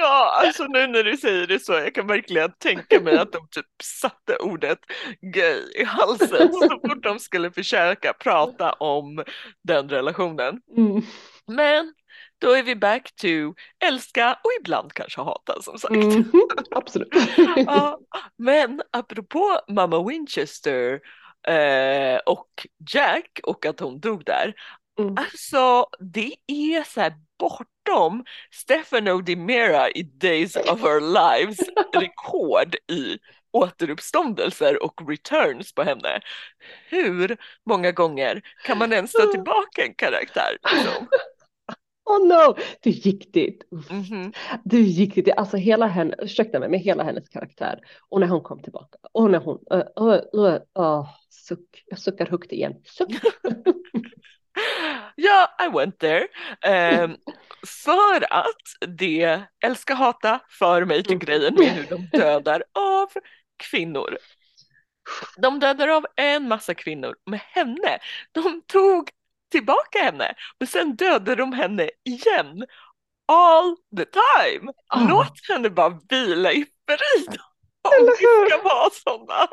Ja, 0.00 0.42
alltså 0.46 0.64
nu 0.64 0.86
när 0.86 1.04
du 1.04 1.16
säger 1.16 1.46
det 1.46 1.58
så, 1.58 1.72
jag 1.72 1.94
kan 1.94 2.06
verkligen 2.06 2.52
tänka 2.52 3.00
mig 3.00 3.18
att 3.18 3.32
de 3.32 3.48
typ 3.50 3.66
satte 3.82 4.36
ordet 4.36 4.78
gay 5.20 5.62
i 5.74 5.84
halsen 5.84 6.52
så 6.52 6.68
fort 6.68 7.02
de 7.02 7.18
skulle 7.18 7.50
försöka 7.50 8.12
prata 8.12 8.72
om 8.72 9.24
den 9.62 9.88
relationen. 9.88 10.60
Mm. 10.76 11.02
Men 11.46 11.94
då 12.38 12.52
är 12.52 12.62
vi 12.62 12.76
back 12.76 13.12
to 13.16 13.54
älska 13.84 14.32
och 14.32 14.50
ibland 14.60 14.92
kanske 14.92 15.20
hata 15.20 15.62
som 15.62 15.78
sagt. 15.78 15.94
Mhm, 15.94 16.32
absolut. 16.70 17.14
Ja, 17.56 17.98
men 18.36 18.82
apropå 18.90 19.60
mamma 19.68 20.08
Winchester 20.08 21.00
eh, 21.48 22.18
och 22.26 22.66
Jack 22.92 23.40
och 23.42 23.66
att 23.66 23.80
hon 23.80 24.00
dog 24.00 24.24
där. 24.24 24.54
Mm. 25.00 25.14
Alltså 25.16 25.86
det 25.98 26.34
är 26.46 26.82
så 26.82 27.00
här 27.00 27.14
bortom 27.38 28.24
Stefano 28.50 29.20
Di 29.20 29.36
Mera 29.36 29.90
i 29.90 30.02
Days 30.02 30.56
of 30.56 30.84
Our 30.84 31.00
Lives 31.00 31.58
rekord 31.94 32.74
i 32.92 33.18
återuppståndelser 33.52 34.82
och 34.82 35.08
returns 35.08 35.74
på 35.74 35.82
henne. 35.82 36.20
Hur 36.88 37.36
många 37.66 37.92
gånger 37.92 38.42
kan 38.64 38.78
man 38.78 38.92
ens 38.92 39.12
ta 39.12 39.26
tillbaka 39.26 39.84
en 39.84 39.94
karaktär? 39.94 40.58
Liksom? 40.72 41.06
Oh 42.04 42.26
no, 42.26 42.56
det 42.82 42.90
gick 42.90 43.32
dit. 43.32 43.68
Mhm. 43.90 44.32
Det 44.64 44.80
gick 44.80 45.14
dit. 45.14 45.28
Alltså 45.36 45.56
hela 45.56 45.86
henne, 45.86 46.14
ursäkta 46.18 46.60
mig, 46.60 46.68
men 46.68 46.80
hela 46.80 47.04
hennes 47.04 47.28
karaktär. 47.28 47.80
Och 48.08 48.20
när 48.20 48.26
hon 48.26 48.40
kom 48.42 48.62
tillbaka. 48.62 48.98
Och 49.12 49.30
när 49.30 49.38
hon, 49.38 49.58
uh, 49.72 49.82
uh, 50.00 50.20
uh, 50.34 50.58
uh, 50.78 51.08
suck. 51.28 51.84
Jag 51.86 51.98
suckar 51.98 52.26
högt 52.26 52.52
igen. 52.52 52.74
Suck. 52.84 53.08
Ja, 55.16 55.56
I 55.66 55.68
went 55.68 55.98
there. 55.98 56.26
Ehm, 56.62 57.16
för 57.84 58.32
att 58.32 58.90
det 58.96 59.40
älskar 59.64 59.94
hata 59.94 60.40
för 60.48 60.84
mig 60.84 61.04
till 61.04 61.18
grejen 61.18 61.54
med 61.54 61.68
hur 61.68 61.86
de 61.90 62.18
dödar 62.18 62.64
av 62.74 63.08
kvinnor. 63.70 64.18
De 65.36 65.60
dödar 65.60 65.88
av 65.88 66.06
en 66.16 66.48
massa 66.48 66.74
kvinnor 66.74 67.14
med 67.26 67.40
henne. 67.40 67.98
De 68.32 68.62
tog 68.66 69.10
tillbaka 69.50 70.02
henne 70.02 70.34
och 70.60 70.68
sen 70.68 70.96
dödade 70.96 71.34
de 71.34 71.52
henne 71.52 71.90
igen. 72.04 72.64
All 73.26 73.76
the 73.96 74.04
time. 74.04 74.72
Ah. 74.86 75.06
Låt 75.08 75.48
henne 75.48 75.70
bara 75.70 75.98
vila 76.08 76.52
i 76.52 76.66
frid. 76.86 77.40
Om 77.82 78.06
vi 78.06 78.48
ska 78.48 78.62
vara 78.62 78.90
sådana. 78.90 79.48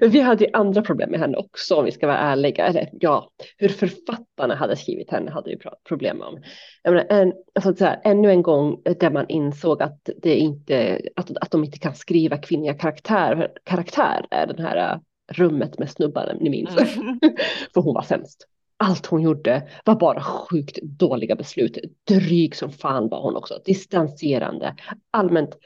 Men 0.00 0.10
vi 0.10 0.20
hade 0.20 0.44
ju 0.44 0.50
andra 0.52 0.82
problem 0.82 1.10
med 1.10 1.20
henne 1.20 1.36
också 1.36 1.74
om 1.74 1.84
vi 1.84 1.92
ska 1.92 2.06
vara 2.06 2.18
ärliga. 2.18 2.66
Eller 2.66 2.88
ja, 2.92 3.30
hur 3.56 3.68
författarna 3.68 4.54
hade 4.54 4.76
skrivit 4.76 5.10
henne 5.10 5.30
hade 5.30 5.50
vi 5.50 5.58
problem 5.88 6.22
om. 6.22 6.42
Jag 6.82 6.94
menar, 6.94 7.06
en, 7.08 7.32
alltså 7.54 7.74
så 7.74 7.84
här, 7.84 8.00
ännu 8.04 8.30
en 8.30 8.42
gång 8.42 8.82
där 9.00 9.10
man 9.10 9.28
insåg 9.28 9.82
att, 9.82 10.10
det 10.22 10.36
inte, 10.36 11.00
att, 11.16 11.36
att 11.36 11.50
de 11.50 11.64
inte 11.64 11.78
kan 11.78 11.94
skriva 11.94 12.36
kvinnliga 12.36 12.74
karaktär, 12.74 13.52
karaktärer. 13.64 14.46
Den 14.46 14.66
här 14.66 14.92
äh, 14.92 14.98
rummet 15.32 15.78
med 15.78 15.90
snubbarna, 15.90 16.32
ni 16.40 16.50
minns. 16.50 16.76
Mm. 16.76 17.20
För 17.74 17.80
hon 17.80 17.94
var 17.94 18.02
sämst. 18.02 18.48
Allt 18.76 19.06
hon 19.06 19.22
gjorde 19.22 19.68
var 19.84 19.94
bara 19.94 20.22
sjukt 20.22 20.78
dåliga 20.82 21.36
beslut. 21.36 21.78
Dryg 22.08 22.56
som 22.56 22.70
fan 22.70 23.08
var 23.08 23.22
hon 23.22 23.36
också. 23.36 23.62
Distanserande. 23.64 24.74
Allmänt 25.10 25.58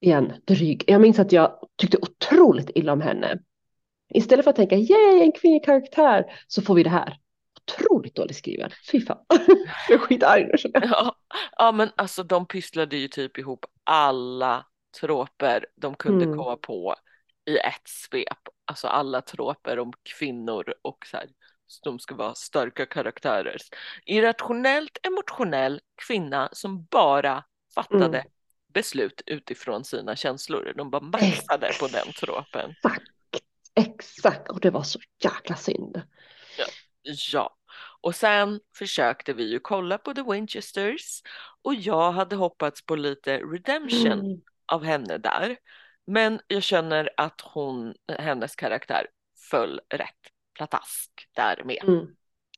igen, 0.00 0.32
dryg. 0.46 0.84
Jag 0.86 1.00
minns 1.00 1.18
att 1.18 1.32
jag 1.32 1.58
tyckte 1.76 1.98
otroligt 2.02 2.70
illa 2.74 2.92
om 2.92 3.00
henne. 3.00 3.38
Istället 4.14 4.44
för 4.44 4.50
att 4.50 4.56
tänka, 4.56 4.76
yay, 4.76 5.20
en 5.22 5.32
kvinnlig 5.32 5.64
karaktär, 5.64 6.24
så 6.46 6.62
får 6.62 6.74
vi 6.74 6.82
det 6.82 6.90
här. 6.90 7.18
Otroligt 7.60 8.14
dåligt 8.14 8.36
skriven. 8.36 8.70
Fy 8.92 9.00
fan. 9.00 9.18
jag 9.88 9.94
är 9.94 9.98
skitarg 9.98 10.44
nu. 10.44 10.70
Ja, 10.82 11.16
ja, 11.58 11.72
men 11.72 11.90
alltså 11.96 12.22
de 12.22 12.46
pysslade 12.46 12.96
ju 12.96 13.08
typ 13.08 13.38
ihop 13.38 13.66
alla 13.84 14.66
troper 15.00 15.66
de 15.76 15.94
kunde 15.94 16.24
Mm. 16.24 16.38
komma 16.38 16.56
på 16.56 16.94
i 17.46 17.56
ett 17.58 17.88
svep. 17.88 18.38
Alltså 18.64 18.88
alla 18.88 19.20
troper 19.22 19.78
om 19.78 19.92
kvinnor 20.02 20.74
och 20.82 21.06
så 21.10 21.16
här, 21.16 21.26
de 21.84 21.98
ska 21.98 22.14
vara 22.14 22.34
starka 22.34 22.86
karaktärer. 22.86 23.56
Irrationellt 24.06 24.98
emotionell 25.06 25.80
kvinna 26.06 26.48
som 26.52 26.84
bara 26.84 27.44
fattade 27.74 28.18
Mm. 28.18 28.30
Beslut 28.74 29.22
utifrån 29.26 29.84
sina 29.84 30.16
känslor. 30.16 30.72
De 30.76 30.90
bara 30.90 31.02
maxade 31.02 31.70
på 31.80 31.86
den 31.86 32.12
tropen. 32.12 32.74
Exakt, 33.74 34.48
och 34.50 34.60
det 34.60 34.70
var 34.70 34.82
så 34.82 34.98
jäkla 35.24 35.56
synd. 35.56 36.02
Ja, 37.32 37.56
och 38.00 38.14
sen 38.14 38.60
försökte 38.78 39.32
vi 39.32 39.50
ju 39.50 39.58
kolla 39.60 39.98
på 39.98 40.14
The 40.14 40.22
Winchesters 40.22 41.22
och 41.62 41.74
jag 41.74 42.12
hade 42.12 42.36
hoppats 42.36 42.86
på 42.86 42.96
lite 42.96 43.38
redemption 43.38 44.12
Mm. 44.12 44.40
av 44.66 44.84
henne 44.84 45.18
där. 45.18 45.56
Men 46.06 46.40
jag 46.46 46.62
känner 46.62 47.10
att 47.16 47.40
hon, 47.40 47.94
hennes 48.18 48.56
karaktär 48.56 49.06
föll 49.50 49.80
rätt 49.94 50.32
pladask 50.54 51.10
där 51.32 51.62
med. 51.64 51.84
Mm. 51.84 52.06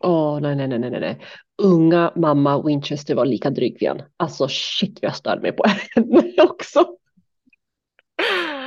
Åh, 0.00 0.40
nej, 0.40 0.56
nej, 0.56 0.68
nej, 0.68 0.78
nej, 0.78 0.90
nej. 1.00 1.26
Unga 1.62 2.12
mamma 2.16 2.62
Winchester 2.62 3.14
var 3.14 3.24
lika 3.24 3.50
dryg 3.50 3.82
igen. 3.82 4.02
Alltså 4.16 4.48
shit, 4.48 4.98
vad 5.02 5.08
jag 5.10 5.16
störde 5.16 5.40
mig 5.42 5.52
på 5.52 5.64
henne 5.94 6.42
också. 6.42 6.96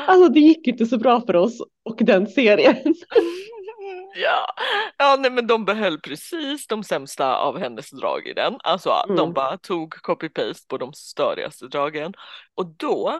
Alltså 0.07 0.29
det 0.29 0.39
gick 0.39 0.67
inte 0.67 0.85
så 0.85 0.97
bra 0.97 1.21
för 1.21 1.35
oss 1.35 1.61
och 1.83 1.97
den 1.99 2.27
serien. 2.27 2.75
Ja, 4.15 4.45
ja 4.97 5.17
nej, 5.19 5.31
men 5.31 5.47
de 5.47 5.65
behöll 5.65 5.99
precis 5.99 6.67
de 6.67 6.83
sämsta 6.83 7.35
av 7.37 7.59
hennes 7.59 7.89
drag 7.91 8.27
i 8.27 8.33
den. 8.33 8.55
Alltså 8.63 8.89
de 9.07 9.19
Mm. 9.19 9.33
bara 9.33 9.57
tog 9.57 9.93
copy-paste 9.93 10.67
på 10.67 10.77
de 10.77 10.93
störigaste 10.93 11.67
dragen. 11.67 12.13
Och 12.55 12.65
då, 12.65 13.19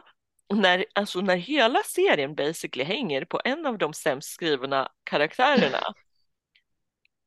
när, 0.54 0.84
alltså, 0.92 1.20
när 1.20 1.36
hela 1.36 1.78
serien 1.86 2.34
basically 2.34 2.84
hänger 2.84 3.24
på 3.24 3.40
en 3.44 3.66
av 3.66 3.78
de 3.78 3.92
sämst 3.92 4.30
skrivna 4.32 4.88
karaktärerna, 5.04 5.78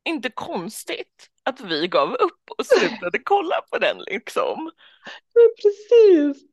inte 0.08 0.30
konstigt 0.30 1.30
att 1.44 1.62
vi 1.62 1.88
gav 1.88 2.14
upp 2.14 2.50
och 2.58 2.66
slutade 2.66 3.20
kolla 3.24 3.56
på 3.72 3.78
den 3.78 3.98
liksom. 3.98 4.72
Men 5.36 5.50
precis. 5.62 6.44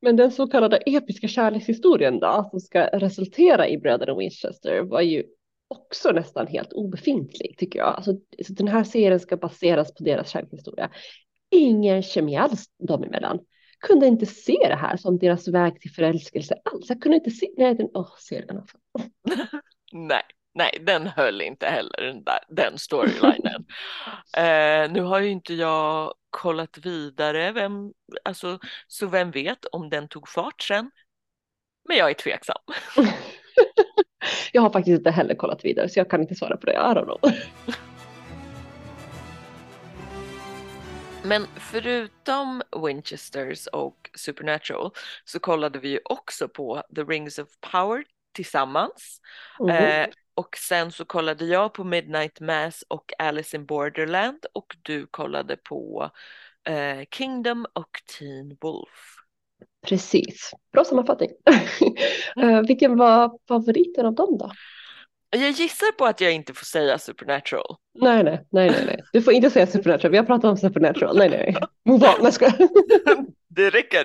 Men 0.00 0.16
den 0.16 0.32
så 0.32 0.46
kallade 0.46 0.76
episka 0.76 1.28
kärlekshistorien 1.28 2.18
då, 2.20 2.48
som 2.50 2.60
ska 2.60 2.86
resultera 2.86 3.68
i 3.68 3.78
bröderna 3.78 4.14
Winchester 4.14 4.80
var 4.82 5.00
ju 5.00 5.24
också 5.68 6.12
nästan 6.12 6.46
helt 6.46 6.72
obefintlig 6.72 7.58
tycker 7.58 7.78
jag. 7.78 7.94
Alltså, 7.94 8.12
så 8.46 8.52
den 8.52 8.68
här 8.68 8.84
serien 8.84 9.20
ska 9.20 9.36
baseras 9.36 9.94
på 9.94 10.04
deras 10.04 10.30
kärlekshistoria. 10.30 10.90
Ingen 11.50 12.02
kemi 12.02 12.36
alls 12.36 12.64
dem 12.88 13.04
emellan. 13.04 13.38
Kunde 13.80 14.06
inte 14.06 14.26
se 14.26 14.56
det 14.68 14.76
här 14.76 14.96
som 14.96 15.18
deras 15.18 15.48
väg 15.48 15.80
till 15.80 15.90
förälskelse 15.90 16.54
alls. 16.64 16.88
Jag 16.88 17.02
kunde 17.02 17.16
inte 17.16 17.30
se, 17.30 17.48
nej 17.56 17.74
den, 17.74 17.88
åh 17.94 18.14
serien 18.18 18.58
alltså. 18.58 18.76
Nej, 19.92 20.22
nej, 20.58 20.78
den 20.80 21.06
höll 21.06 21.40
inte 21.40 21.66
heller 21.66 22.02
den, 22.02 22.24
där, 22.24 22.38
den 22.48 22.78
storylinen. 22.78 23.66
eh, 24.36 24.92
nu 24.92 25.00
har 25.00 25.20
ju 25.20 25.28
inte 25.30 25.54
jag 25.54 26.14
kollat 26.30 26.78
vidare, 26.78 27.52
vem, 27.52 27.92
alltså, 28.24 28.58
så 28.86 29.06
vem 29.06 29.30
vet 29.30 29.64
om 29.64 29.90
den 29.90 30.08
tog 30.08 30.28
fart 30.28 30.62
sen. 30.62 30.90
Men 31.88 31.96
jag 31.96 32.10
är 32.10 32.14
tveksam. 32.14 32.62
Jag 34.52 34.62
har 34.62 34.70
faktiskt 34.70 34.98
inte 34.98 35.10
heller 35.10 35.34
kollat 35.34 35.64
vidare 35.64 35.88
så 35.88 36.00
jag 36.00 36.10
kan 36.10 36.20
inte 36.20 36.34
svara 36.34 36.56
på 36.56 36.66
det. 36.66 36.72
I 36.72 36.76
don't 36.76 37.04
know. 37.04 37.18
Men 41.24 41.46
förutom 41.56 42.62
Winchesters 42.82 43.66
och 43.66 44.10
Supernatural 44.14 44.90
så 45.24 45.38
kollade 45.38 45.78
vi 45.78 45.88
ju 45.88 46.00
också 46.04 46.48
på 46.48 46.82
The 46.94 47.02
Rings 47.02 47.38
of 47.38 47.48
Power 47.72 48.04
tillsammans. 48.32 49.20
Mm. 49.60 49.76
Eh, 49.76 50.08
och 50.38 50.56
sen 50.56 50.92
så 50.92 51.04
kollade 51.04 51.44
jag 51.44 51.74
på 51.74 51.84
Midnight 51.84 52.40
Mass 52.40 52.84
och 52.88 53.12
Alice 53.18 53.56
in 53.56 53.66
Borderland 53.66 54.46
och 54.52 54.76
du 54.82 55.06
kollade 55.06 55.56
på 55.56 56.10
eh, 56.68 57.04
Kingdom 57.10 57.66
och 57.72 58.02
Teen 58.18 58.56
Wolf. 58.60 59.16
Precis, 59.86 60.50
bra 60.72 60.84
sammanfattning. 60.84 61.30
uh, 62.42 62.60
vilken 62.68 62.96
var 62.96 63.38
favoriten 63.48 64.06
av 64.06 64.14
dem 64.14 64.38
då? 64.38 64.52
Jag 65.30 65.50
gissar 65.50 65.92
på 65.92 66.04
att 66.06 66.20
jag 66.20 66.32
inte 66.32 66.54
får 66.54 66.64
säga 66.64 66.98
Supernatural. 66.98 67.76
Nej, 67.94 68.24
nej, 68.24 68.46
nej, 68.50 68.70
nej, 68.70 68.84
nej. 68.86 69.00
Du 69.12 69.22
får 69.22 69.32
inte 69.32 69.50
säga 69.50 69.66
Supernatural. 69.66 70.10
Vi 70.10 70.18
har 70.18 70.24
pratat 70.24 70.44
om 70.44 70.56
Supernatural. 70.56 71.18
Nej, 71.18 71.28
nej, 71.28 71.38
nej. 71.38 71.68
Move 71.84 72.08
on. 72.20 72.32
Det 73.48 73.70
räcker. 73.70 74.04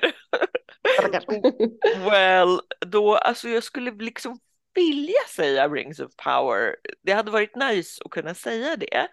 well, 2.10 2.60
då, 2.88 3.16
alltså 3.16 3.50
jag 3.50 3.64
skulle 3.64 3.92
liksom 3.92 4.40
vilja 4.76 5.24
säga 5.30 5.70
Rings 5.70 6.00
of 6.00 6.12
Power. 6.16 6.76
Det 7.02 7.12
hade 7.12 7.32
varit 7.32 7.56
nice 7.56 8.02
att 8.06 8.12
kunna 8.12 8.34
säga 8.34 8.76
det. 8.76 9.08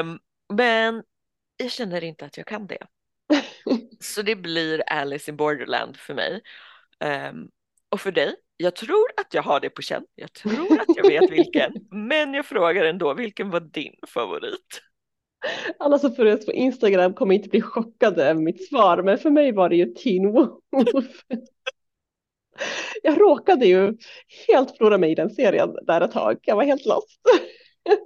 Um, 0.00 0.18
men 0.56 1.02
jag 1.56 1.70
känner 1.70 2.04
inte 2.04 2.24
att 2.24 2.36
jag 2.36 2.46
kan 2.46 2.66
det. 2.66 2.86
Så 4.00 4.22
det 4.22 4.36
blir 4.36 4.82
Alice 4.86 5.30
in 5.30 5.36
Borderland 5.36 5.96
för 5.96 6.14
mig. 6.14 6.40
Um, 7.30 7.50
och 7.90 8.00
för 8.00 8.12
dig? 8.12 8.34
Jag 8.56 8.76
tror 8.76 9.06
att 9.16 9.34
jag 9.34 9.42
har 9.42 9.60
det 9.60 9.70
på 9.70 9.82
känn. 9.82 10.04
Jag 10.14 10.32
tror 10.32 10.80
att 10.80 10.96
jag 10.96 11.08
vet 11.08 11.30
vilken. 11.30 11.72
men 11.90 12.34
jag 12.34 12.46
frågar 12.46 12.84
ändå, 12.84 13.14
vilken 13.14 13.50
var 13.50 13.60
din 13.60 13.94
favorit? 14.06 14.82
Alla 15.78 15.98
som 15.98 16.14
följer 16.14 16.38
oss 16.38 16.46
på 16.46 16.52
Instagram 16.52 17.14
kommer 17.14 17.34
inte 17.34 17.48
bli 17.48 17.62
chockade 17.62 18.24
över 18.24 18.40
mitt 18.40 18.68
svar, 18.68 19.02
men 19.02 19.18
för 19.18 19.30
mig 19.30 19.52
var 19.52 19.68
det 19.68 19.76
ju 19.76 19.94
Teen 19.94 20.32
Wolf. 20.32 21.22
Jag 23.02 23.20
råkade 23.20 23.66
ju 23.66 23.96
helt 24.48 24.76
förlora 24.76 24.98
mig 24.98 25.12
i 25.12 25.14
den 25.14 25.30
serien 25.30 25.76
där 25.86 26.00
ett 26.00 26.12
tag. 26.12 26.38
Jag 26.42 26.56
var 26.56 26.64
helt 26.64 26.86
lost. 26.86 27.20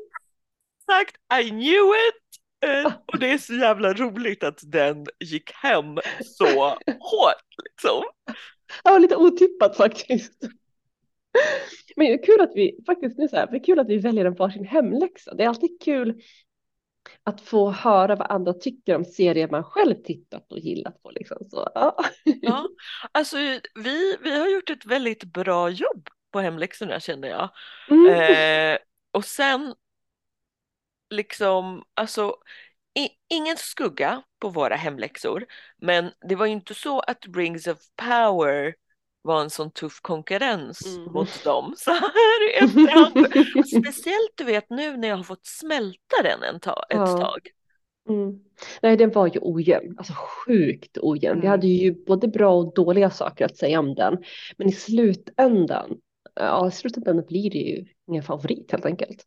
Exakt, 0.78 1.16
I 1.40 1.48
knew 1.48 1.92
it! 2.08 2.22
Eh, 2.66 2.92
och 3.06 3.18
det 3.18 3.32
är 3.32 3.38
så 3.38 3.54
jävla 3.54 3.92
roligt 3.92 4.44
att 4.44 4.58
den 4.62 5.06
gick 5.20 5.52
hem 5.52 5.98
så 6.24 6.68
hårt 6.86 7.48
liksom. 7.64 8.02
Var 8.84 9.00
lite 9.00 9.16
otippat 9.16 9.76
faktiskt. 9.76 10.38
Men 11.96 12.06
det 12.06 12.12
är 12.12 12.22
kul 12.22 12.40
att 12.40 12.52
vi 12.54 12.78
faktiskt 12.86 13.18
nu 13.18 13.28
så 13.28 13.36
här, 13.36 13.46
det 13.46 13.56
är 13.56 13.64
kul 13.64 13.78
att 13.78 13.88
vi 13.88 13.98
väljer 13.98 14.24
en 14.24 14.34
varsin 14.34 14.64
hemläxa. 14.64 15.34
Det 15.34 15.44
är 15.44 15.48
alltid 15.48 15.82
kul 15.82 16.22
att 17.24 17.40
få 17.40 17.70
höra 17.70 18.16
vad 18.16 18.30
andra 18.30 18.52
tycker 18.52 18.96
om 18.96 19.04
serier 19.04 19.48
man 19.48 19.64
själv 19.64 19.94
tittat 19.94 20.52
och 20.52 20.58
gillat 20.58 21.02
på. 21.02 21.10
Liksom. 21.10 21.36
Så, 21.50 21.70
ja. 21.74 21.96
ja, 22.24 22.68
alltså 23.12 23.36
vi, 23.74 24.16
vi 24.22 24.38
har 24.38 24.48
gjort 24.48 24.70
ett 24.70 24.86
väldigt 24.86 25.24
bra 25.24 25.70
jobb 25.70 26.08
på 26.32 26.40
hemläxorna 26.40 27.00
känner 27.00 27.28
jag. 27.28 27.50
Mm. 27.90 28.06
Eh, 28.06 28.78
och 29.12 29.24
sen 29.24 29.74
liksom, 31.10 31.84
alltså 31.94 32.36
i, 32.98 33.08
ingen 33.28 33.56
skugga 33.56 34.22
på 34.40 34.48
våra 34.48 34.76
hemläxor, 34.76 35.46
men 35.78 36.10
det 36.28 36.34
var 36.34 36.46
ju 36.46 36.52
inte 36.52 36.74
så 36.74 37.00
att 37.00 37.24
Rings 37.36 37.66
of 37.66 37.78
Power 37.96 38.74
var 39.22 39.40
en 39.40 39.50
sån 39.50 39.70
tuff 39.70 40.00
konkurrens 40.00 40.86
mm. 40.86 41.12
mot 41.12 41.44
dem 41.44 41.74
så 41.78 41.90
här 41.90 42.50
i 42.50 42.64
efterhand. 42.64 43.26
Speciellt 43.66 44.32
du 44.34 44.44
vet 44.44 44.70
nu 44.70 44.96
när 44.96 45.08
jag 45.08 45.16
har 45.16 45.24
fått 45.24 45.46
smälta 45.46 46.22
den 46.22 46.42
en 46.42 46.60
ta 46.60 46.82
ett 46.88 46.96
ja. 46.96 47.18
tag. 47.18 47.50
Mm. 48.08 48.40
Nej, 48.82 48.96
den 48.96 49.10
var 49.10 49.26
ju 49.26 49.38
ojämn, 49.42 49.94
alltså 49.98 50.12
sjukt 50.12 50.98
ojämn. 50.98 51.32
Mm. 51.32 51.40
Vi 51.40 51.46
hade 51.46 51.66
ju 51.66 52.04
både 52.04 52.28
bra 52.28 52.54
och 52.54 52.74
dåliga 52.74 53.10
saker 53.10 53.44
att 53.44 53.56
säga 53.56 53.78
om 53.78 53.94
den. 53.94 54.24
Men 54.56 54.68
i 54.68 54.72
slutändan, 54.72 55.96
ja, 56.34 56.68
i 56.68 56.70
slutändan 56.70 57.24
blir 57.28 57.50
det 57.50 57.58
ju 57.58 57.86
ingen 58.08 58.22
favorit 58.22 58.72
helt 58.72 58.86
enkelt. 58.86 59.26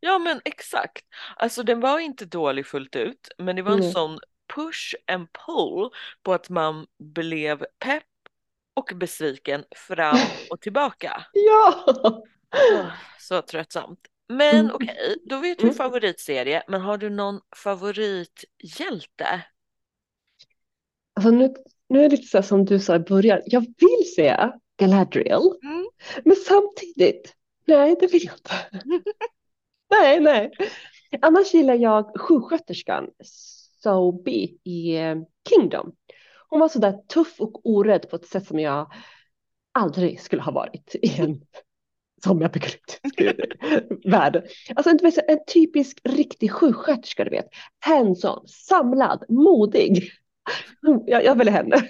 Ja, 0.00 0.18
men 0.18 0.40
exakt. 0.44 1.04
Alltså 1.36 1.62
den 1.62 1.80
var 1.80 1.98
inte 1.98 2.24
dålig 2.24 2.66
fullt 2.66 2.96
ut, 2.96 3.28
men 3.38 3.56
det 3.56 3.62
var 3.62 3.72
en 3.72 3.80
mm. 3.80 3.92
sån 3.92 4.18
push 4.54 4.94
and 5.06 5.28
pull 5.46 5.90
på 6.22 6.32
att 6.32 6.48
man 6.50 6.86
blev 6.98 7.64
pepp 7.84 8.04
och 8.76 8.92
besviken 8.96 9.64
fram 9.76 10.18
och 10.50 10.60
tillbaka. 10.60 11.26
ja! 11.32 11.84
Så 13.18 13.42
tröttsamt. 13.42 14.00
Men 14.28 14.60
mm. 14.60 14.74
okej, 14.74 14.96
okay, 15.00 15.16
då 15.24 15.38
vet 15.38 15.58
vi 15.58 15.62
mm. 15.62 15.74
favoritserie, 15.74 16.62
men 16.68 16.80
har 16.80 16.98
du 16.98 17.10
någon 17.10 17.40
favorithjälte? 17.56 19.44
Alltså 21.14 21.30
nu, 21.30 21.54
nu 21.88 22.04
är 22.04 22.08
det 22.08 22.16
lite 22.16 22.28
så 22.28 22.42
som 22.42 22.64
du 22.64 22.80
sa 22.80 22.96
i 22.96 22.98
början, 22.98 23.40
jag 23.44 23.60
vill 23.60 24.14
säga 24.16 24.52
Galadriel, 24.78 25.42
mm. 25.62 25.88
men 26.24 26.36
samtidigt, 26.36 27.34
nej 27.66 27.96
det 28.00 28.06
vill 28.06 28.24
jag 28.24 28.34
inte. 28.34 28.80
nej, 29.90 30.20
nej. 30.20 30.52
Annars 31.22 31.54
gillar 31.54 31.74
jag 31.74 32.20
sjuksköterskan 32.20 33.10
Sobi 33.82 34.58
i 34.64 34.96
eh, 34.96 35.16
Kingdom. 35.48 35.92
Hon 36.48 36.60
var 36.60 36.68
så 36.68 36.78
där 36.78 36.92
tuff 36.92 37.40
och 37.40 37.60
orädd 37.66 38.10
på 38.10 38.16
ett 38.16 38.26
sätt 38.26 38.46
som 38.46 38.58
jag 38.58 38.92
aldrig 39.72 40.20
skulle 40.20 40.42
ha 40.42 40.52
varit 40.52 40.94
i 41.02 41.20
en 41.20 41.40
som 42.24 42.40
jag 42.40 42.50
zombiapokalyptisk 42.50 43.20
värld. 44.04 44.48
Alltså 44.76 44.90
en, 44.90 44.98
en 45.28 45.44
typisk 45.46 46.00
riktig 46.04 46.52
sjuksköterska, 46.52 47.24
du 47.24 47.30
vet. 47.30 47.48
Hands-on, 47.78 48.48
samlad, 48.48 49.24
modig. 49.28 50.12
Jag, 51.06 51.24
jag 51.24 51.38
väljer 51.38 51.54
henne. 51.54 51.88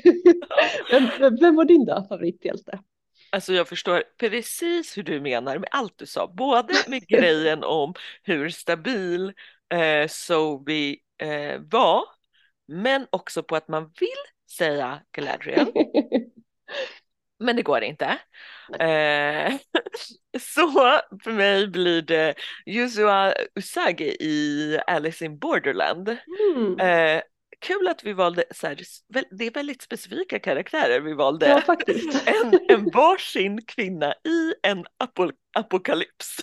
vem, 0.90 1.36
vem 1.40 1.56
var 1.56 1.64
din 1.64 1.84
då, 1.84 2.06
favorithjälte? 2.08 2.78
Alltså 3.32 3.52
jag 3.52 3.68
förstår 3.68 4.02
precis 4.18 4.98
hur 4.98 5.02
du 5.02 5.20
menar 5.20 5.58
med 5.58 5.68
allt 5.72 5.98
du 5.98 6.06
sa, 6.06 6.26
både 6.36 6.74
med 6.88 7.06
grejen 7.08 7.64
om 7.64 7.94
hur 8.22 8.48
stabil 8.48 9.32
eh, 9.74 10.08
Sobi 10.08 10.98
eh, 11.18 11.60
var, 11.70 12.02
men 12.68 13.06
också 13.10 13.42
på 13.42 13.56
att 13.56 13.68
man 13.68 13.82
vill 14.00 14.35
säga 14.50 15.00
Galadriel. 15.12 15.72
Men 17.38 17.56
det 17.56 17.62
går 17.62 17.82
inte. 17.82 18.04
Eh, 18.78 19.54
så 20.40 20.70
för 21.24 21.32
mig 21.32 21.66
blir 21.68 22.02
det 22.02 22.34
Yuzua 22.66 23.34
Usagi 23.54 24.16
i 24.20 24.78
Alice 24.86 25.24
in 25.24 25.38
Borderland. 25.38 26.16
Mm. 26.56 26.80
Eh, 26.80 27.22
kul 27.60 27.88
att 27.88 28.04
vi 28.04 28.12
valde, 28.12 28.44
så 28.50 28.66
här, 28.66 28.78
det 29.30 29.46
är 29.46 29.50
väldigt 29.50 29.82
specifika 29.82 30.38
karaktärer 30.38 31.00
vi 31.00 31.14
valde. 31.14 31.48
Ja, 31.48 31.60
faktiskt. 31.60 32.28
en, 32.44 32.58
en 32.68 32.90
varsin 32.90 33.62
kvinna 33.66 34.12
i 34.12 34.54
en 34.62 34.84
apok 34.98 35.34
apokalyps. 35.56 36.36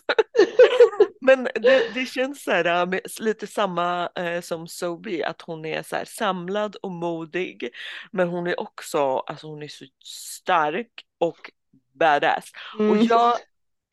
Men 1.25 1.43
det, 1.43 1.93
det, 1.93 2.05
känns 2.05 2.43
så 2.43 2.51
här, 2.51 2.93
äh, 2.93 2.99
lite 3.19 3.47
samma 3.47 4.09
eh, 4.15 4.41
som 4.41 4.67
Sobi, 4.67 5.23
att 5.23 5.41
hon 5.41 5.65
är 5.65 5.83
så 5.83 5.95
här, 5.95 6.05
samlad 6.05 6.75
och 6.75 6.91
modig. 6.91 7.69
Men 8.11 8.27
hon 8.27 8.47
är 8.47 8.59
också, 8.59 8.99
alltså 8.99 9.47
hon 9.47 9.63
är 9.63 9.67
så 9.67 9.85
stark 10.05 11.05
och 11.17 11.51
badass. 11.93 12.51
Mm. 12.79 12.91
Och 12.91 12.97
jag 12.97 13.37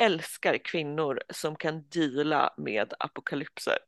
älskar 0.02 0.58
kvinnor 0.58 1.20
som 1.32 1.56
kan 1.56 1.84
deala 1.88 2.54
med 2.56 2.94
apokalypser. 2.98 3.78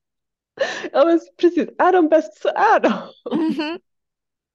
Ja 0.93 1.05
men 1.05 1.21
precis, 1.41 1.69
är 1.79 1.93
de 1.93 2.09
bäst 2.09 2.43
så 2.43 2.49
är 2.49 2.81
de. 2.81 2.93
Mm 3.35 3.51
-hmm. 3.51 3.81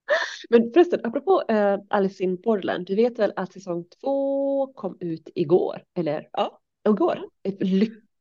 Men 0.50 0.74
förresten, 0.74 1.00
apropå 1.04 1.44
uh, 1.52 1.80
Alice 1.90 2.24
in 2.24 2.36
Borderland, 2.36 2.88
du 2.88 2.96
vet 2.96 3.20
väl 3.20 3.34
att 3.36 3.54
säsong 3.54 3.86
två 4.02 4.68
kom 4.74 4.98
ut 5.00 5.30
igår? 5.36 5.84
Eller 5.98 6.30
ja, 6.32 6.60
igår. 6.90 7.20
Ett 7.44 7.62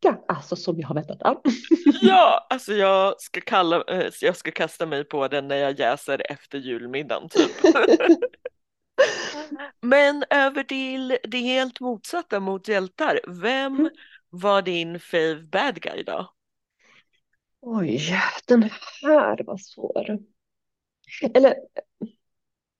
lycka 0.07 0.21
alltså 0.29 0.57
som 0.57 0.81
jag 0.81 0.88
har 0.88 0.95
väntat 0.95 1.19
ja, 2.03 2.47
alltså 2.51 2.73
jag 2.73 3.21
ska, 3.21 3.40
kalla, 3.40 3.77
uh, 3.79 4.11
jag 4.21 4.37
ska 4.37 4.51
kasta 4.51 4.87
mig 4.87 5.05
på 5.05 5.29
den 5.29 5.49
när 5.49 5.57
jag 5.57 5.79
jäser 5.79 6.33
efter 6.33 6.59
julmiddagen 6.59 7.29
typ. 7.29 7.51
Men 9.81 10.25
över 10.31 10.62
till 10.62 11.19
det 11.23 11.38
helt 11.38 11.81
motsatta 11.81 12.40
mot 12.40 12.69
hjältar. 12.69 13.21
Vem 13.29 13.75
mm. 13.75 13.90
var 14.31 14.62
din 14.62 15.01
fave 15.01 15.42
bad 15.42 15.81
guy 15.81 16.03
då? 16.03 16.33
Oj, 17.61 18.12
den 18.47 18.62
här 19.03 19.45
var 19.45 19.57
svår. 19.57 20.19
Eller, 21.35 21.55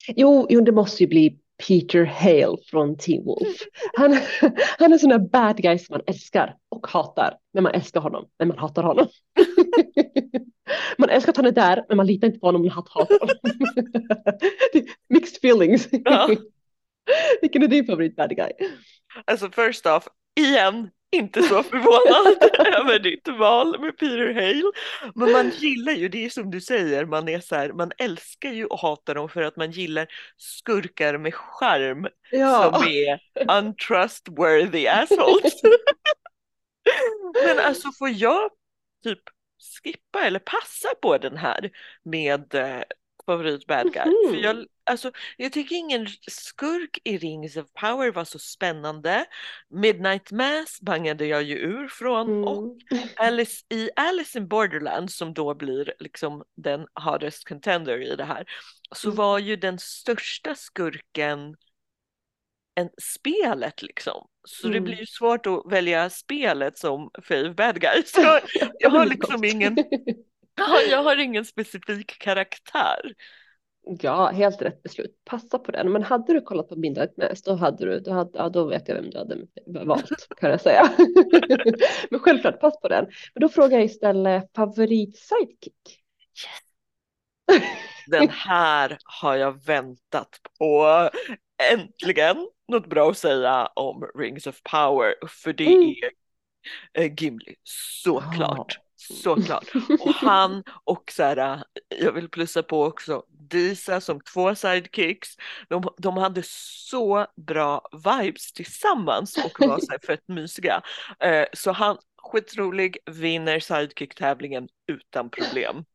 jo, 0.07 0.47
jo, 0.49 0.61
det 0.61 0.71
måste 0.71 1.03
ju 1.03 1.09
bli 1.09 1.39
Peter 1.67 2.05
Hale 2.05 2.57
från 2.71 2.97
Teen 2.97 3.23
Wolf. 3.25 3.57
Han, 3.97 4.17
han 4.77 4.93
är 4.93 4.97
sån 4.97 5.09
där 5.09 5.19
bad 5.19 5.57
guy 5.57 5.77
som 5.77 5.93
man 5.93 6.01
älskar 6.07 6.55
och 6.69 6.87
hatar. 6.87 7.37
Men 7.53 7.63
man 7.63 7.71
älskar 7.71 8.01
honom, 8.01 8.27
men 8.39 8.47
man 8.47 8.57
hatar 8.57 8.83
honom. 8.83 9.07
Man 10.97 11.09
älskar 11.09 11.31
att 11.31 11.37
han 11.37 11.45
är 11.45 11.51
där, 11.51 11.85
men 11.87 11.97
man 11.97 12.07
litar 12.07 12.27
inte 12.27 12.39
på 12.39 12.45
honom, 12.47 12.61
man 12.61 12.71
hatar 12.71 12.99
honom. 12.99 13.35
Mixed 15.09 15.37
feelings. 15.37 15.87
Ja. 15.91 16.29
Vilken 17.41 17.63
är 17.63 17.67
din 17.67 17.85
favorit 17.85 18.15
bad 18.15 18.35
guy? 18.35 18.51
Alltså 19.25 19.49
first 19.51 19.85
off, 19.85 20.07
igen, 20.39 20.89
inte 21.11 21.43
så 21.43 21.63
förvånad 21.63 22.49
över 22.75 22.99
ditt 22.99 23.27
val 23.27 23.79
med 23.81 23.97
Peter 23.97 24.33
Hale. 24.33 24.71
Men 25.15 25.31
man 25.31 25.49
gillar 25.49 25.93
ju, 25.93 26.07
det 26.09 26.25
är 26.25 26.29
som 26.29 26.51
du 26.51 26.61
säger, 26.61 27.05
man 27.05 27.29
är 27.29 27.39
så 27.39 27.55
här, 27.55 27.73
man 27.73 27.91
älskar 27.97 28.51
ju 28.51 28.65
och 28.65 28.79
hatar 28.79 29.15
dem 29.15 29.29
för 29.29 29.41
att 29.41 29.55
man 29.55 29.71
gillar 29.71 30.07
skurkar 30.37 31.17
med 31.17 31.33
charm 31.35 32.07
Ja. 32.31 32.63
som 32.73 32.87
är 32.87 33.19
untrustworthy 33.57 34.87
assholes. 34.87 35.61
Men 37.45 37.59
alltså 37.59 37.91
får 37.99 38.09
jag 38.09 38.49
typ 39.03 39.19
skippa 39.83 40.25
eller 40.25 40.39
passa 40.39 40.89
på 41.01 41.17
den 41.17 41.37
här 41.37 41.69
med 42.03 42.55
eh, 42.55 42.81
favorit 43.27 43.67
bad 43.67 43.93
guy? 43.93 44.05
Mhm. 44.05 44.33
För 44.33 44.43
jag, 44.43 44.65
alltså, 44.83 45.11
jag 45.37 45.51
tycker 45.53 45.75
ingen 45.75 46.07
skurk 46.27 46.99
i 47.03 47.17
Rings 47.17 47.57
of 47.57 47.65
Power 47.81 48.11
var 48.11 48.25
så 48.25 48.39
spännande. 48.39 49.25
Midnight 49.69 50.31
Mass 50.31 50.81
bangade 50.81 51.25
jag 51.25 51.43
ju 51.43 51.55
ur 51.57 51.87
från 51.87 52.43
och 52.47 52.57
Mm. 52.57 53.07
Alice, 53.15 53.65
i 53.69 53.89
Alice 53.95 54.37
in 54.39 54.47
Borderland 54.47 55.11
som 55.11 55.33
då 55.33 55.53
blir 55.55 55.93
liksom 55.99 56.43
den 56.55 56.87
hardest 56.93 57.47
contender 57.47 58.01
i 58.13 58.15
det 58.15 58.25
här 58.25 58.45
så 58.95 59.07
Mm. 59.07 59.15
var 59.17 59.39
ju 59.39 59.55
den 59.55 59.79
största 59.79 60.55
skurken 60.55 61.55
en 62.75 62.89
spelet 63.01 63.81
liksom. 63.81 64.27
Så 64.47 64.67
det 64.67 64.77
Mm. 64.77 64.83
blir 64.83 64.97
ju 64.97 65.05
svårt 65.05 65.45
att 65.45 65.63
välja 65.71 66.09
spelet 66.09 66.77
som 66.77 67.09
fave 67.23 67.49
bad 67.53 67.81
guy. 67.81 68.03
Så 68.05 68.39
jag 68.79 68.89
har 68.89 69.05
liksom 69.05 69.43
ingen, 69.43 69.75
ja, 70.57 70.81
jag 70.91 71.03
har 71.03 71.17
ingen 71.17 71.45
specifik 71.45 72.19
karaktär. 72.19 73.13
Ja, 74.01 74.27
helt 74.27 74.61
rätt 74.61 74.83
beslut. 74.83 75.21
Passa 75.25 75.59
på 75.59 75.71
den. 75.71 75.91
Men 75.91 76.03
hade 76.03 76.33
du 76.33 76.41
kollat 76.41 76.69
på 76.69 76.75
Midnight 76.75 77.17
Mass 77.17 77.41
då 77.41 77.55
hade 77.55 77.85
du, 77.85 77.99
då, 77.99 78.11
hade, 78.11 78.31
ja, 78.33 78.49
då 78.49 78.65
vet 78.65 78.87
jag 78.87 78.95
vem 78.95 79.09
du 79.09 79.17
hade 79.17 79.37
valt 79.85 80.27
kan 80.37 80.49
jag 80.49 80.61
säga. 80.61 80.91
Men 82.09 82.19
självklart, 82.19 82.59
pass 82.59 82.79
på 82.81 82.87
den. 82.87 83.05
Men 83.33 83.41
då 83.41 83.49
frågar 83.49 83.77
jag 83.77 83.85
istället 83.85 84.49
favorit 84.55 85.17
sidekick. 85.17 86.03
Den 88.07 88.29
här 88.29 88.97
har 89.03 89.35
jag 89.35 89.65
väntat 89.65 90.39
på. 90.59 91.09
Äntligen 91.73 92.47
något 92.67 92.87
bra 92.87 93.09
att 93.09 93.17
säga 93.17 93.65
om 93.75 94.11
Rings 94.19 94.47
of 94.47 94.61
Power 94.63 95.13
för 95.27 95.53
det 95.53 95.67
Mm. 95.73 95.93
är 96.93 97.03
eh, 97.03 97.13
Gimli, 97.17 97.55
såklart. 97.63 98.79
Ja. 98.79 98.83
Såklart. 99.13 99.65
Och 99.99 100.13
han 100.13 100.63
och 100.83 101.11
så 101.11 101.23
här, 101.23 101.37
äh, 101.37 101.59
jag 101.99 102.11
vill 102.11 102.29
plussa 102.29 102.63
på 102.63 102.83
också 102.83 103.23
Disa 103.29 104.01
som 104.01 104.21
två 104.21 104.55
sidekicks. 104.55 105.29
De, 105.69 105.89
de 105.97 106.17
hade 106.17 106.41
så 106.89 107.25
bra 107.35 107.81
vibes 108.05 108.53
tillsammans 108.53 109.37
och 109.37 109.67
var 109.67 109.79
så 109.79 109.91
här 109.91 109.99
fett 110.07 110.27
mysiga. 110.27 110.81
Äh, 111.19 111.45
så 111.53 111.71
han, 111.71 111.97
skitrolig, 112.17 112.97
vinner 113.05 113.59
sidekick-tävlingen 113.59 114.67
utan 114.87 115.29
problem. 115.29 115.85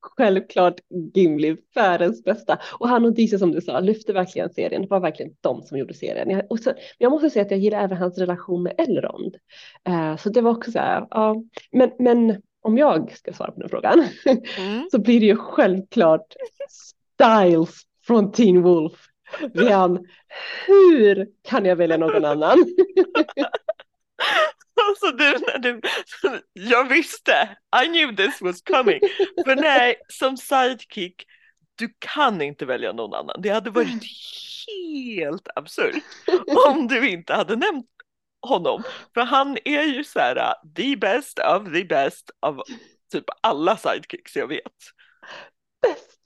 Självklart 0.00 0.80
Gimli, 1.14 1.56
världens 1.74 2.24
bästa. 2.24 2.58
Och 2.78 2.88
han 2.88 3.04
och 3.04 3.14
Disa 3.14 3.38
som 3.38 3.52
du 3.52 3.60
sa 3.60 3.80
lyfte 3.80 4.12
verkligen 4.12 4.50
serien. 4.50 4.82
Det 4.82 4.88
var 4.88 5.00
verkligen 5.00 5.32
de 5.40 5.62
som 5.62 5.78
gjorde 5.78 5.94
serien. 5.94 6.30
Jag, 6.30 6.42
och 6.50 6.58
så, 6.58 6.72
jag 6.98 7.12
måste 7.12 7.30
säga 7.30 7.44
att 7.44 7.50
jag 7.50 7.60
gillar 7.60 7.84
även 7.84 7.98
hans 7.98 8.18
relation 8.18 8.62
med 8.62 8.74
Elrond. 8.78 9.36
Eh, 9.84 10.16
så 10.16 10.28
det 10.28 10.40
var 10.40 10.50
också 10.50 10.72
så 10.72 10.78
här, 10.78 11.06
ja. 11.10 11.42
Men, 11.72 11.90
men 11.98 12.42
om 12.62 12.78
jag 12.78 13.12
ska 13.12 13.32
svara 13.32 13.52
på 13.52 13.60
den 13.60 13.68
frågan 13.68 14.04
Mm. 14.58 14.88
så 14.92 14.98
blir 14.98 15.20
det 15.20 15.26
ju 15.26 15.36
självklart 15.36 16.34
Styles 16.68 17.82
från 18.06 18.32
Teen 18.32 18.62
Wolf. 18.62 19.06
Rian, 19.54 20.06
hur 20.66 21.28
kan 21.42 21.64
jag 21.64 21.76
välja 21.76 21.96
någon 21.96 22.24
annan? 22.24 22.58
Alltså 24.88 25.10
du, 25.10 25.32
när 25.32 25.58
du, 25.58 25.80
jag 26.52 26.88
visste, 26.88 27.56
I 27.82 27.86
knew 27.86 28.16
this 28.16 28.40
was 28.40 28.62
coming. 28.62 29.00
För 29.44 29.56
nej, 29.56 29.96
som 30.08 30.36
sidekick, 30.36 31.24
du 31.74 31.94
kan 31.98 32.42
inte 32.42 32.66
välja 32.66 32.92
någon 32.92 33.14
annan. 33.14 33.42
Det 33.42 33.48
hade 33.48 33.70
varit 33.70 34.02
helt 34.66 35.48
absurt 35.54 36.04
om 36.66 36.88
du 36.88 37.10
inte 37.10 37.34
hade 37.34 37.56
nämnt 37.56 37.86
honom. 38.42 38.82
För 39.14 39.20
han 39.20 39.58
är 39.64 39.82
ju 39.82 40.04
så 40.04 40.18
här, 40.18 40.36
uh, 40.36 40.72
the 40.74 40.96
best 40.96 41.38
of 41.38 41.72
the 41.72 41.84
best 41.84 42.30
av 42.40 42.62
typ 43.12 43.24
alla 43.40 43.76
sidekicks 43.76 44.36
jag 44.36 44.48
vet. 44.48 44.62
bäst, 45.82 46.20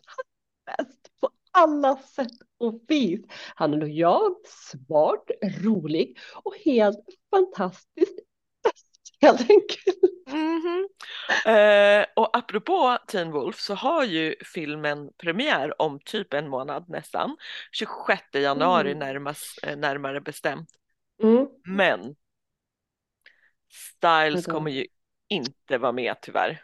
bäst 0.66 1.20
på 1.20 1.30
alla 1.52 1.96
sätt 1.96 2.32
och 2.58 2.80
vis. 2.88 3.20
Han 3.54 3.74
är 3.74 3.78
lojal, 3.78 4.34
smart, 4.44 5.30
rolig 5.62 6.18
och 6.44 6.54
helt 6.64 7.04
fantastiskt 7.30 8.23
helt 9.24 9.40
enkelt. 9.40 9.98
Mhm. 10.32 10.88
Eh, 11.46 12.06
och 12.16 12.36
apropå 12.36 12.98
Teen 13.08 13.30
Wolf 13.30 13.60
så 13.60 13.74
har 13.74 14.04
ju 14.04 14.34
filmen 14.54 15.10
premiär 15.18 15.82
om 15.82 16.00
typ 16.04 16.34
en 16.34 16.48
månad 16.48 16.84
nästan. 16.88 17.36
26 17.72 18.22
januari 18.34 18.90
Mm. 18.90 18.98
närmast, 18.98 19.58
eh, 19.62 19.76
närmare 19.76 20.20
bestämt. 20.20 20.68
Mm. 21.22 21.46
Men 21.64 22.14
Styles 23.70 24.46
kommer 24.46 24.70
ju 24.70 24.86
inte 25.28 25.78
vara 25.78 25.92
med 25.92 26.16
tyvärr. 26.22 26.62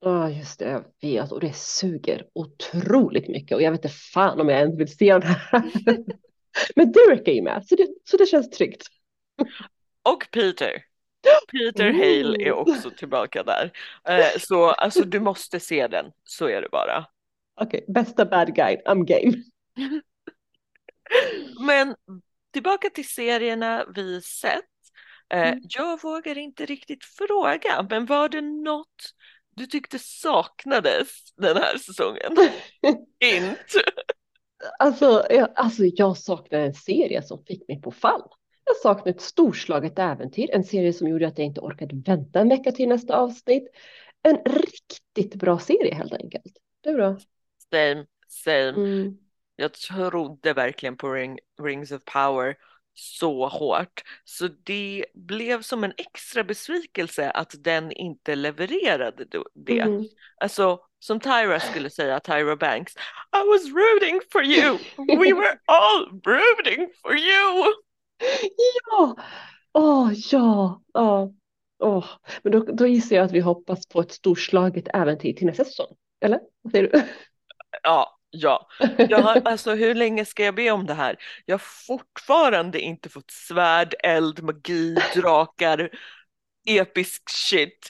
Ja, 0.00 0.30
just 0.30 0.58
det, 0.58 0.68
jag 0.70 0.84
vet. 1.02 1.32
Och 1.32 1.40
det 1.40 1.56
suger 1.56 2.26
otroligt 2.32 3.28
mycket. 3.28 3.54
Och 3.56 3.62
jag 3.62 3.70
vet 3.70 3.84
inte 3.84 3.96
fan 3.96 4.40
om 4.40 4.48
jag 4.48 4.58
ens 4.60 4.80
vill 4.80 4.96
se 4.96 5.12
den 5.12 5.22
här. 5.22 5.62
Men 6.76 6.92
Derek 6.92 7.28
är 7.28 7.32
ju 7.32 7.42
med, 7.42 7.66
så 7.66 7.76
det, 7.76 7.88
så 8.04 8.16
det 8.16 8.26
känns 8.26 8.50
tryggt. 8.50 8.82
Och 10.02 10.26
Peter. 10.32 10.82
Peter 11.52 11.92
Hale 11.92 12.48
är 12.48 12.52
också 12.52 12.90
tillbaka 12.90 13.42
där. 13.42 13.72
Eh, 14.08 14.38
så 14.40 14.70
alltså 14.70 15.02
du 15.04 15.20
måste 15.20 15.60
se 15.60 15.88
den, 15.88 16.06
så 16.24 16.46
är 16.46 16.62
det 16.62 16.68
bara. 16.68 17.06
Okej, 17.60 17.84
bästa 17.88 18.24
bad 18.24 18.54
guy, 18.54 18.76
I'm 18.76 19.04
game. 19.04 19.42
Men 21.66 21.94
tillbaka 22.52 22.90
till 22.90 23.08
serierna 23.08 23.84
vi 23.94 24.22
sett. 24.22 24.64
Eh, 25.30 25.48
Mm. 25.48 25.60
Jag 25.68 26.02
vågar 26.02 26.38
inte 26.38 26.66
riktigt 26.66 27.04
fråga, 27.04 27.86
men 27.90 28.06
var 28.06 28.28
det 28.28 28.40
något 28.40 29.14
du 29.56 29.66
tyckte 29.66 29.98
saknades 29.98 31.08
den 31.36 31.56
här 31.56 31.78
säsongen? 31.78 32.36
inte. 33.24 33.82
Alltså 34.78 35.26
jag, 35.30 35.48
alltså, 35.54 35.84
jag 35.84 36.16
saknar 36.16 36.58
en 36.58 36.74
serie 36.74 37.22
som 37.22 37.44
fick 37.44 37.68
mig 37.68 37.80
på 37.82 37.92
fall. 37.92 38.22
Jag 38.68 38.76
saknar 38.76 39.12
ett 39.12 39.20
storslaget 39.20 39.98
äventyr, 39.98 40.50
en 40.50 40.64
serie 40.64 40.92
som 40.92 41.08
gjorde 41.08 41.26
att 41.26 41.38
jag 41.38 41.46
inte 41.46 41.60
orkade 41.60 42.02
vänta 42.06 42.40
en 42.40 42.48
vecka 42.48 42.72
till 42.72 42.88
nästa 42.88 43.16
avsnitt. 43.16 43.68
En 44.22 44.38
riktigt 44.44 45.34
bra 45.34 45.58
serie 45.58 45.94
helt 45.94 46.12
enkelt. 46.12 46.52
Det 46.80 46.90
är 46.90 46.94
bra. 46.94 47.18
Same, 47.70 48.06
same. 48.28 48.68
Mm. 48.68 49.18
Jag 49.56 49.72
trodde 49.72 50.52
verkligen 50.52 50.96
på 50.96 51.12
Ring, 51.12 51.38
Rings 51.62 51.92
of 51.92 52.04
Power 52.04 52.56
så 52.94 53.48
hårt. 53.48 54.02
Så 54.24 54.48
det 54.64 55.04
blev 55.14 55.62
som 55.62 55.84
en 55.84 55.92
extra 55.96 56.44
besvikelse 56.44 57.30
att 57.30 57.54
den 57.58 57.92
inte 57.92 58.34
levererade 58.34 59.24
det. 59.54 59.80
Mm. 59.80 60.04
Alltså 60.40 60.80
som 60.98 61.20
Tyra 61.20 61.60
skulle 61.60 61.90
säga, 61.90 62.20
Tyra 62.20 62.56
Banks. 62.56 62.94
I 63.36 63.48
was 63.48 63.64
rooting 63.64 64.20
for 64.32 64.44
you. 64.44 64.78
We 64.96 65.34
were 65.34 65.58
all 65.66 66.20
rooting 66.24 66.92
for 67.02 67.16
you. 67.16 67.74
Ja, 68.90 69.16
åh 69.72 70.12
ja, 70.14 70.82
ja, 70.92 71.32
åh. 71.78 72.04
Men 72.42 72.52
då, 72.52 72.60
då 72.60 72.86
gissar 72.86 73.16
jag 73.16 73.24
att 73.24 73.32
vi 73.32 73.40
hoppas 73.40 73.86
på 73.86 74.00
ett 74.00 74.12
storslaget 74.12 74.88
äventyr 74.94 75.32
till 75.32 75.46
nästa 75.46 75.64
säsong. 75.64 75.96
Eller? 76.20 76.40
Vad 76.62 76.72
säger 76.72 76.88
du? 76.88 77.02
Ja, 77.82 78.18
ja. 78.30 78.68
Jag 78.98 79.18
har, 79.18 79.42
alltså 79.44 79.74
hur 79.74 79.94
länge 79.94 80.24
ska 80.24 80.44
jag 80.44 80.54
be 80.54 80.70
om 80.70 80.86
det 80.86 80.94
här? 80.94 81.16
Jag 81.44 81.54
har 81.54 81.64
fortfarande 81.86 82.80
inte 82.80 83.08
fått 83.08 83.30
svärd, 83.30 83.94
eld, 83.98 84.42
magi, 84.42 84.96
drakar, 85.14 85.90
episk 86.66 87.22
shit. 87.30 87.88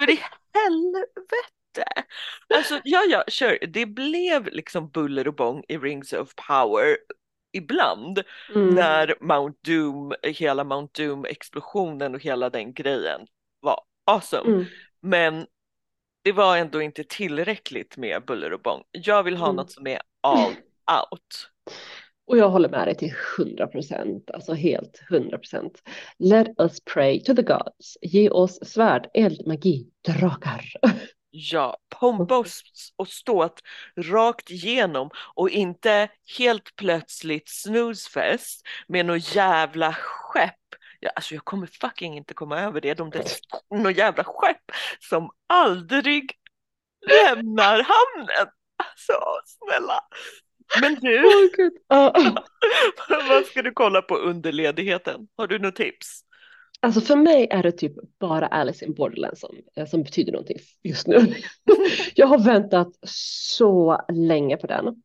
För 0.00 0.10
i 0.10 0.20
helvete! 0.54 2.04
Alltså 2.54 2.80
ja, 2.84 3.04
ja, 3.08 3.24
kör. 3.28 3.58
Det 3.66 3.86
blev 3.86 4.46
liksom 4.46 4.90
buller 4.90 5.28
och 5.28 5.34
bång 5.34 5.64
i 5.68 5.78
Rings 5.78 6.12
of 6.12 6.34
Power 6.48 6.96
ibland 7.52 8.22
Mm. 8.54 8.74
när 8.74 9.14
Mount 9.20 9.58
Doom, 9.64 10.14
hela 10.22 10.64
Mount 10.64 11.02
Doom 11.02 11.24
explosionen 11.24 12.14
och 12.14 12.20
hela 12.20 12.50
den 12.50 12.72
grejen 12.72 13.20
var 13.60 13.80
awesome. 14.06 14.50
Mm. 14.52 14.64
Men 15.02 15.46
det 16.24 16.32
var 16.32 16.56
ändå 16.56 16.82
inte 16.82 17.04
tillräckligt 17.04 17.96
med 17.96 18.24
buller 18.24 18.52
och 18.52 18.60
bång. 18.60 18.82
Jag 18.92 19.22
vill 19.22 19.36
ha 19.36 19.46
Mm. 19.46 19.56
något 19.56 19.72
som 19.72 19.86
är 19.86 20.00
all 20.20 20.50
out. 21.00 21.50
Och 22.26 22.38
jag 22.38 22.48
håller 22.48 22.68
med 22.68 22.86
dig 22.86 22.94
till 22.96 23.12
hundra 23.36 23.66
procent, 23.66 24.30
alltså 24.30 24.52
helt 24.52 25.02
hundra 25.08 25.38
procent. 25.38 25.82
Let 26.18 26.48
us 26.60 26.78
pray 26.94 27.20
to 27.24 27.34
the 27.34 27.42
gods. 27.42 27.98
Ge 28.02 28.30
oss 28.30 28.58
svärd, 28.62 29.10
eld, 29.14 29.46
magi, 29.46 29.86
drakar. 30.08 30.64
Ja, 31.30 31.76
pompa 31.88 32.38
och, 32.38 32.46
och 32.96 33.08
ståt 33.08 33.60
rakt 33.96 34.50
igenom 34.50 35.10
och 35.34 35.50
inte 35.50 36.08
helt 36.38 36.76
plötsligt 36.76 37.48
snoozefest 37.48 38.66
med 38.88 39.06
något 39.06 39.34
jävla 39.34 39.92
skepp. 39.92 40.54
Ja, 41.00 41.10
alltså 41.16 41.34
jag 41.34 41.44
kommer 41.44 41.66
fucking 41.66 42.16
inte 42.16 42.34
komma 42.34 42.60
över 42.60 42.80
det. 42.80 42.94
De 42.94 43.10
där 43.10 43.24
något 43.74 43.96
jävla 43.96 44.24
skepp 44.24 44.72
som 45.00 45.30
aldrig 45.46 46.32
lämnar 47.08 47.72
hamnen. 47.82 48.52
Alltså 48.76 49.12
snälla. 49.44 50.00
Men 50.80 50.94
du, 50.94 51.24
oh, 51.88 52.34
vad 53.28 53.46
ska 53.46 53.62
du 53.62 53.72
kolla 53.72 54.02
på 54.02 54.16
under 54.16 54.52
ledigheten? 54.52 55.28
Har 55.36 55.46
du 55.46 55.58
något 55.58 55.76
tips? 55.76 56.24
Alltså 56.82 57.00
för 57.00 57.16
mig 57.16 57.46
är 57.50 57.62
det 57.62 57.72
typ 57.72 57.92
bara 58.18 58.46
Alice 58.46 58.84
in 58.84 58.94
Borderland 58.94 59.38
som, 59.38 59.56
eh, 59.76 59.86
som 59.86 60.02
betyder 60.02 60.32
någonting 60.32 60.58
just 60.82 61.06
nu. 61.06 61.18
jag 62.14 62.26
har 62.26 62.38
väntat 62.38 62.88
så 63.06 64.00
länge 64.12 64.56
på 64.56 64.66
den. 64.66 65.02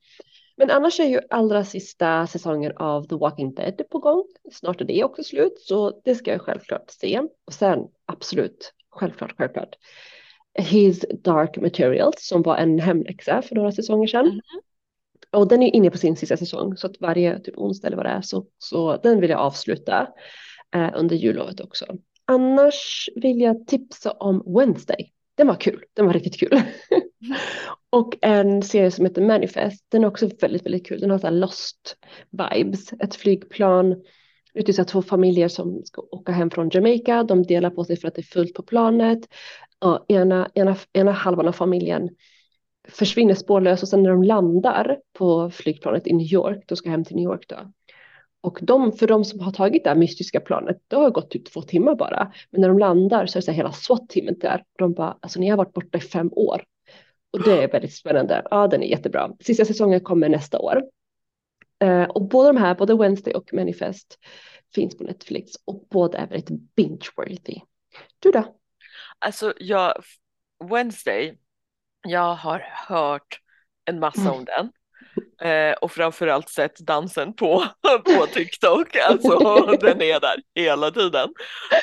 Men 0.57 0.71
annars 0.71 0.99
är 0.99 1.05
ju 1.05 1.19
allra 1.29 1.63
sista 1.63 2.27
säsongen 2.27 2.73
av 2.77 3.07
The 3.07 3.15
Walking 3.15 3.53
Dead 3.53 3.81
på 3.89 3.99
gång. 3.99 4.23
Snart 4.51 4.81
är 4.81 4.85
det 4.85 5.03
också 5.03 5.23
slut, 5.23 5.59
så 5.59 6.01
det 6.03 6.15
ska 6.15 6.31
jag 6.31 6.41
självklart 6.41 6.91
se. 6.91 7.21
Och 7.45 7.53
sen 7.53 7.79
absolut, 8.05 8.73
självklart, 8.89 9.33
självklart. 9.37 9.75
His 10.59 11.05
Dark 11.23 11.57
Materials 11.57 12.27
som 12.27 12.41
var 12.41 12.57
en 12.57 12.79
hemläxa 12.79 13.41
för 13.41 13.55
några 13.55 13.71
säsonger 13.71 14.07
sedan. 14.07 14.25
Mm. 14.25 14.41
Och 15.31 15.47
den 15.47 15.63
är 15.63 15.75
inne 15.75 15.91
på 15.91 15.97
sin 15.97 16.15
sista 16.15 16.37
säsong 16.37 16.77
så 16.77 16.87
att 16.87 17.01
varje 17.01 17.39
typ 17.39 17.57
onsdag 17.57 17.87
eller 17.87 17.97
vad 17.97 18.05
det 18.05 18.09
är 18.09 18.21
så, 18.21 18.45
så 18.57 18.97
den 18.97 19.21
vill 19.21 19.29
jag 19.29 19.39
avsluta 19.39 20.07
eh, 20.75 20.89
under 20.95 21.15
jullovet 21.15 21.59
också. 21.59 21.85
Annars 22.25 23.09
vill 23.15 23.41
jag 23.41 23.67
tipsa 23.67 24.11
om 24.11 24.43
Wednesday. 24.57 25.11
Den 25.37 25.47
var 25.47 25.55
kul, 25.55 25.83
den 25.93 26.05
var 26.05 26.13
riktigt 26.13 26.39
kul. 26.39 26.61
och 27.89 28.17
en 28.21 28.63
serie 28.63 28.91
som 28.91 29.05
heter 29.05 29.21
Manifest, 29.21 29.85
den 29.89 30.03
är 30.03 30.07
också 30.07 30.29
väldigt, 30.41 30.65
väldigt 30.65 30.87
kul. 30.87 30.99
Den 30.99 31.11
har 31.11 31.17
så 31.17 31.29
lost 31.29 31.97
vibes, 32.29 32.93
ett 32.93 33.15
flygplan 33.15 33.95
ute 34.53 34.73
så 34.73 34.83
två 34.83 35.01
familjer 35.01 35.47
som 35.47 35.81
ska 35.85 36.01
åka 36.01 36.31
hem 36.31 36.49
från 36.49 36.69
Jamaica. 36.73 37.23
De 37.23 37.43
delar 37.43 37.69
på 37.69 37.83
sig 37.83 37.97
för 37.97 38.07
att 38.07 38.15
det 38.15 38.21
är 38.21 38.23
fullt 38.23 38.53
på 38.53 38.63
planet. 38.63 39.19
Och 39.79 40.05
ena, 40.07 40.49
ena, 40.53 40.75
ena 40.93 41.11
halvan 41.11 41.47
av 41.47 41.51
familjen 41.51 42.09
försvinner 42.87 43.33
spårlöst 43.33 43.83
och 43.83 43.89
sen 43.89 44.03
när 44.03 44.09
de 44.09 44.23
landar 44.23 44.97
på 45.13 45.49
flygplanet 45.49 46.07
i 46.07 46.13
New 46.13 46.33
York, 46.33 46.63
de 46.67 46.75
ska 46.75 46.89
hem 46.89 47.03
till 47.03 47.15
New 47.15 47.25
York 47.25 47.45
då, 47.47 47.55
och 48.45 48.59
de, 48.61 48.91
för 48.91 49.07
de 49.07 49.25
som 49.25 49.39
har 49.39 49.51
tagit 49.51 49.83
det 49.83 49.89
här 49.89 49.97
mystiska 49.97 50.39
planet, 50.39 50.77
det 50.87 50.95
har 50.95 51.09
gått 51.09 51.31
typ 51.31 51.45
två 51.45 51.61
timmar 51.61 51.95
bara. 51.95 52.31
Men 52.49 52.61
när 52.61 52.67
de 52.67 52.79
landar 52.79 53.25
så 53.25 53.37
är 53.37 53.41
det 53.41 53.45
så 53.45 53.51
här 53.51 53.57
hela 53.57 53.71
SWAT-teamet 53.71 54.41
där. 54.41 54.63
De 54.77 54.93
bara, 54.93 55.17
alltså 55.19 55.39
ni 55.39 55.49
har 55.49 55.57
varit 55.57 55.73
borta 55.73 55.97
i 55.97 56.01
fem 56.01 56.29
år. 56.31 56.63
Och 57.31 57.43
det 57.43 57.63
är 57.63 57.71
väldigt 57.71 57.93
spännande. 57.93 58.47
Ja, 58.51 58.67
den 58.67 58.83
är 58.83 58.87
jättebra. 58.87 59.31
Sista 59.39 59.65
säsongen 59.65 59.99
kommer 59.99 60.29
nästa 60.29 60.59
år. 60.59 60.83
Uh, 61.83 62.03
och 62.03 62.21
båda 62.21 62.53
de 62.53 62.57
här, 62.57 62.75
både 62.75 62.95
Wednesday 62.97 63.33
och 63.33 63.53
Manifest, 63.53 64.19
finns 64.75 64.97
på 64.97 65.03
Netflix. 65.03 65.51
Och 65.65 65.87
båda 65.89 66.17
är 66.17 66.27
väldigt 66.27 66.49
binge-worthy. 66.75 67.61
Du 68.19 68.31
då? 68.31 68.55
Alltså, 69.19 69.53
jag, 69.57 69.93
Wednesday, 70.69 71.37
jag 72.07 72.35
har 72.35 72.65
hört 72.87 73.39
en 73.85 73.99
massa 73.99 74.21
mm. 74.21 74.33
om 74.33 74.45
den. 74.45 74.71
Eh, 75.41 75.73
och 75.73 75.91
framförallt 75.91 76.49
sett 76.49 76.79
dansen 76.79 77.33
på, 77.33 77.65
på 78.05 78.25
TikTok. 78.25 78.95
Alltså 78.95 79.39
den 79.81 80.01
är 80.01 80.19
där 80.19 80.35
hela 80.55 80.91
tiden. 80.91 81.29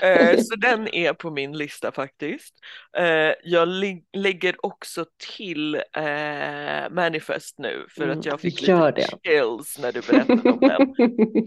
Eh, 0.03 0.39
så 0.39 0.57
den 0.57 0.95
är 0.95 1.13
på 1.13 1.31
min 1.31 1.59
lista 1.59 1.93
faktiskt. 1.93 2.55
Eh, 2.97 3.33
jag 3.45 3.69
lägger 4.17 4.67
också 4.67 5.05
till 5.37 5.75
eh, 5.75 6.91
Manifest 6.91 7.59
nu 7.59 7.87
för 7.89 8.09
att 8.09 8.27
jag 8.27 8.41
fick 8.41 8.61
lite 8.61 8.91
det. 8.91 9.09
chills 9.25 9.79
när 9.79 9.93
du 9.93 10.01
berättade 10.01 10.51
om 10.51 10.61
den. 10.61 10.95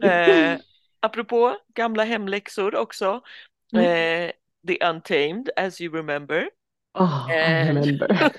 Eh, 0.11 0.59
apropå 0.99 1.57
gamla 1.75 2.03
hemläxor 2.03 2.75
också. 2.75 3.21
Mm. 3.73 4.31
The 4.67 4.85
Untamed 4.85 5.49
as 5.55 5.81
you 5.81 5.95
remember. 5.95 6.49
Oh, 6.99 7.27
I 7.31 7.67
remember. 7.67 8.31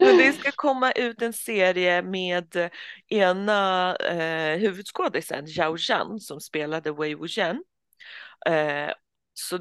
Men 0.00 0.18
det 0.18 0.32
ska 0.32 0.50
komma 0.50 0.92
ut 0.92 1.22
en 1.22 1.32
serie 1.32 2.02
med 2.02 2.70
ena 3.08 3.96
eh, 3.96 4.58
huvudskådisen, 4.58 5.46
Zhao 5.46 5.78
Zhan, 5.78 6.20
som 6.20 6.40
spelade 6.40 6.92
Wei 6.92 7.14
Wuxian. 7.14 7.64
Eh, 8.46 8.90
så, 9.34 9.58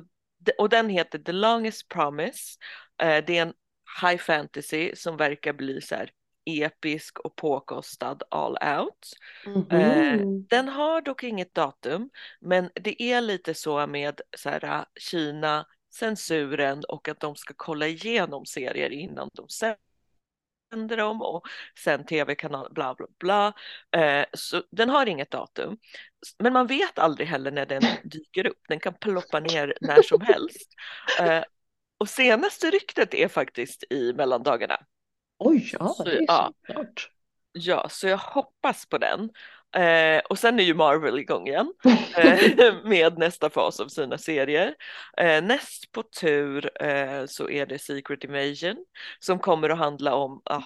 och 0.57 0.69
den 0.69 0.89
heter 0.89 1.19
The 1.19 1.31
Longest 1.31 1.87
Promise. 1.87 2.57
Eh, 3.01 3.25
det 3.25 3.37
är 3.37 3.41
en 3.41 3.53
high 4.01 4.17
fantasy 4.17 4.95
som 4.95 5.17
verkar 5.17 5.53
bli 5.53 5.81
så 5.81 5.95
här 5.95 6.11
episk 6.45 7.19
och 7.19 7.35
påkostad 7.35 8.23
all 8.31 8.57
out. 8.79 9.09
Mm 9.45 9.63
-hmm. 9.63 10.45
den 10.49 10.67
har 10.67 11.01
dock 11.01 11.23
inget 11.23 11.53
datum, 11.53 12.09
men 12.39 12.69
det 12.75 13.03
är 13.03 13.21
lite 13.21 13.53
så 13.53 13.87
med 13.87 14.21
så 14.37 14.49
här, 14.49 14.85
Kina, 14.99 15.65
censuren 15.93 16.83
och 16.87 17.07
att 17.09 17.19
de 17.19 17.35
ska 17.35 17.53
kolla 17.57 17.87
igenom 17.87 18.45
serier 18.45 18.89
innan 18.89 19.29
de 19.33 19.49
sänder 19.49 19.90
sänder 20.71 20.97
dem 20.97 21.21
och 21.21 21.47
sen 21.79 22.05
tv-kanal 22.05 22.73
bla 22.73 22.95
bla 22.95 23.07
bla. 23.19 23.53
Eh, 24.01 24.25
så 24.33 24.63
den 24.71 24.89
har 24.89 25.05
inget 25.05 25.31
datum. 25.31 25.77
Men 26.39 26.53
man 26.53 26.67
vet 26.67 26.99
aldrig 26.99 27.27
heller 27.27 27.51
när 27.51 27.65
den 27.65 27.81
dyker 28.03 28.47
upp. 28.47 28.59
Den 28.67 28.79
kan 28.79 28.93
ploppa 28.93 29.39
ner 29.39 29.77
när 29.81 30.01
som 30.01 30.21
helst. 30.21 30.69
Eh, 31.19 31.43
och 31.97 32.09
senaste 32.09 32.69
ryktet 32.69 33.13
är 33.13 33.27
faktiskt 33.27 33.83
i 33.89 34.13
mellandagarna. 34.13 34.77
Oj, 35.39 35.69
ja, 35.73 35.95
det 36.05 36.17
är 36.17 36.25
ja. 36.27 36.53
klart. 36.65 37.09
Ja, 37.53 37.89
så 37.89 38.07
jag 38.07 38.17
hoppas 38.17 38.85
på 38.85 38.97
den. 38.97 39.29
Eh, 39.75 40.21
och 40.29 40.39
sen 40.39 40.59
är 40.59 40.63
ju 40.63 40.73
Marvel 40.73 41.19
igång 41.19 41.47
igen 41.47 41.73
eh, 42.17 42.73
med 42.83 43.17
nästa 43.17 43.49
fas 43.49 43.79
av 43.79 43.87
sina 43.87 44.17
serier. 44.17 44.75
Eh, 45.17 45.43
näst 45.43 45.91
på 45.91 46.03
tur 46.03 46.83
eh, 46.83 47.25
så 47.25 47.49
är 47.49 47.65
det 47.65 47.79
Secret 47.79 48.23
Invasion 48.23 48.85
som 49.19 49.39
kommer 49.39 49.69
att 49.69 49.77
handla 49.77 50.15
om, 50.15 50.41
ah, 50.45 50.63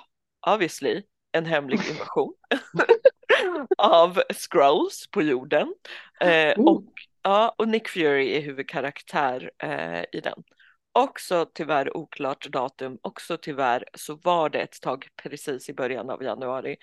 obviously, 0.48 1.04
en 1.32 1.46
hemlig 1.46 1.80
invasion 1.90 2.34
av 3.78 4.22
scrolls 4.34 5.08
på 5.12 5.22
jorden. 5.22 5.74
Eh, 6.22 6.54
och, 6.60 6.84
ja, 7.22 7.56
och 7.58 7.68
Nick 7.68 7.88
Fury 7.88 8.38
är 8.38 8.42
huvudkaraktär 8.42 9.52
eh, 9.58 10.04
i 10.12 10.22
den. 10.24 10.44
Också 10.96 11.46
tyvärr 11.54 11.98
oklart 11.98 12.48
datum, 12.48 12.98
också 13.02 13.38
tyvärr 13.38 13.86
så 13.94 14.16
var 14.16 14.50
det 14.50 14.60
ett 14.60 14.82
tag 14.82 15.08
precis 15.24 15.70
i 15.70 15.74
början 15.74 16.10
av 16.10 16.24
januari. 16.24 16.78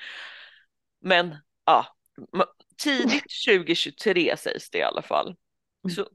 Men 1.00 1.36
ja, 1.66 1.86
tidigt 2.82 3.24
2023 3.48 4.36
sägs 4.36 4.70
det 4.70 4.78
i 4.78 4.82
alla 4.82 5.02
fall. 5.02 5.26
Mm. 5.26 5.94
Så 5.96 6.06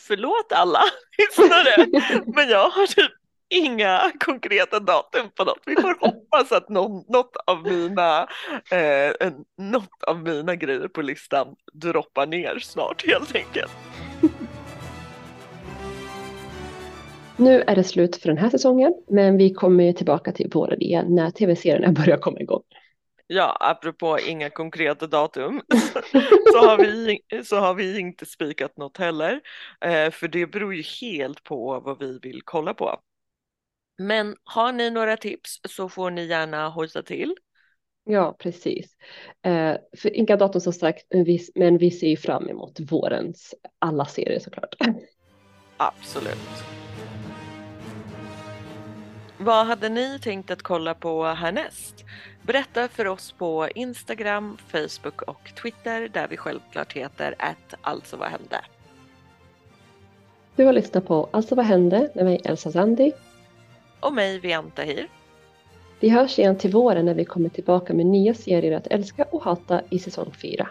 förlåt 0.00 0.52
alla 0.52 0.80
lyssnare, 1.18 1.86
men 2.26 2.48
jag 2.48 2.70
har 2.70 2.86
typ 2.86 3.12
inga 3.48 4.12
konkreta 4.20 4.80
datum 4.80 5.30
på 5.34 5.44
något. 5.44 5.62
Vi 5.66 5.74
får 5.74 6.00
hoppas 6.00 6.52
att 6.52 6.68
någon, 6.68 7.04
något, 7.08 7.36
av 7.46 7.62
mina, 7.62 8.28
eh, 8.70 9.32
något 9.58 10.02
av 10.06 10.22
mina 10.22 10.56
grejer 10.56 10.88
på 10.88 11.02
listan 11.02 11.56
droppar 11.72 12.26
ner 12.26 12.58
snart 12.58 13.06
helt 13.06 13.34
enkelt. 13.34 13.72
Nu 17.38 17.60
är 17.66 17.76
det 17.76 17.84
slut 17.84 18.16
för 18.16 18.28
den 18.28 18.38
här 18.38 18.50
säsongen, 18.50 18.94
men 19.08 19.36
vi 19.36 19.54
kommer 19.54 19.92
tillbaka 19.92 20.32
till 20.32 20.50
våren 20.54 20.82
igen 20.82 21.14
när 21.14 21.30
tv-serierna 21.30 21.92
börjar 22.04 22.16
komma 22.16 22.40
igång. 22.40 22.62
Ja, 23.26 23.56
apropå 23.60 24.18
inga 24.26 24.50
konkreta 24.50 25.06
datum 25.06 25.60
så, 26.52 26.58
har 26.58 26.78
vi, 26.78 27.20
så 27.44 27.56
har 27.56 27.74
vi 27.74 28.00
inte 28.00 28.26
spikat 28.26 28.76
något 28.76 28.98
heller. 28.98 29.40
Eh, 29.80 30.10
för 30.10 30.28
det 30.28 30.46
beror 30.46 30.74
ju 30.74 30.82
helt 31.00 31.44
på 31.44 31.80
vad 31.80 31.98
vi 31.98 32.18
vill 32.18 32.42
kolla 32.44 32.74
på. 32.74 33.00
Men 33.98 34.36
har 34.44 34.72
ni 34.72 34.90
några 34.90 35.16
tips 35.16 35.60
så 35.68 35.88
får 35.88 36.10
ni 36.10 36.26
gärna 36.26 36.68
hojta 36.68 37.02
till. 37.02 37.34
Ja, 38.04 38.36
precis. 38.38 38.96
Eh, 39.42 39.76
för 39.96 40.16
inga 40.16 40.36
datum 40.36 40.60
som 40.60 40.72
sagt, 40.72 41.06
men 41.10 41.24
vi, 41.24 41.48
men 41.54 41.78
vi 41.78 41.90
ser 41.90 42.08
ju 42.08 42.16
fram 42.16 42.48
emot 42.48 42.80
vårens 42.80 43.54
alla 43.78 44.04
serier 44.04 44.40
såklart. 44.40 44.74
Absolut. 45.76 46.64
Vad 49.38 49.66
hade 49.66 49.88
ni 49.88 50.18
tänkt 50.18 50.50
att 50.50 50.62
kolla 50.62 50.94
på 50.94 51.24
härnäst? 51.24 52.04
Berätta 52.42 52.88
för 52.88 53.06
oss 53.06 53.32
på 53.32 53.68
Instagram, 53.74 54.58
Facebook 54.68 55.22
och 55.22 55.52
Twitter 55.62 56.08
där 56.08 56.28
vi 56.28 56.36
självklart 56.36 56.92
heter 56.92 57.34
att 57.38 57.74
alltså 57.80 58.16
vad 58.16 58.28
hände. 58.28 58.60
Du 60.56 60.64
har 60.64 60.72
lyssnat 60.72 61.06
på 61.06 61.28
Alltså 61.32 61.54
vad 61.54 61.66
hände 61.66 62.10
med 62.14 62.24
mig 62.24 62.40
Elsa 62.44 62.72
Zandi. 62.72 63.12
Och 64.00 64.12
mig 64.12 64.38
Vian 64.38 64.70
Tahir. 64.70 65.08
Vi 66.00 66.08
hörs 66.08 66.38
igen 66.38 66.58
till 66.58 66.70
våren 66.70 67.04
när 67.04 67.14
vi 67.14 67.24
kommer 67.24 67.48
tillbaka 67.48 67.94
med 67.94 68.06
nya 68.06 68.34
serier 68.34 68.76
att 68.76 68.86
älska 68.86 69.24
och 69.30 69.42
hata 69.42 69.82
i 69.90 69.98
säsong 69.98 70.32
4. 70.42 70.68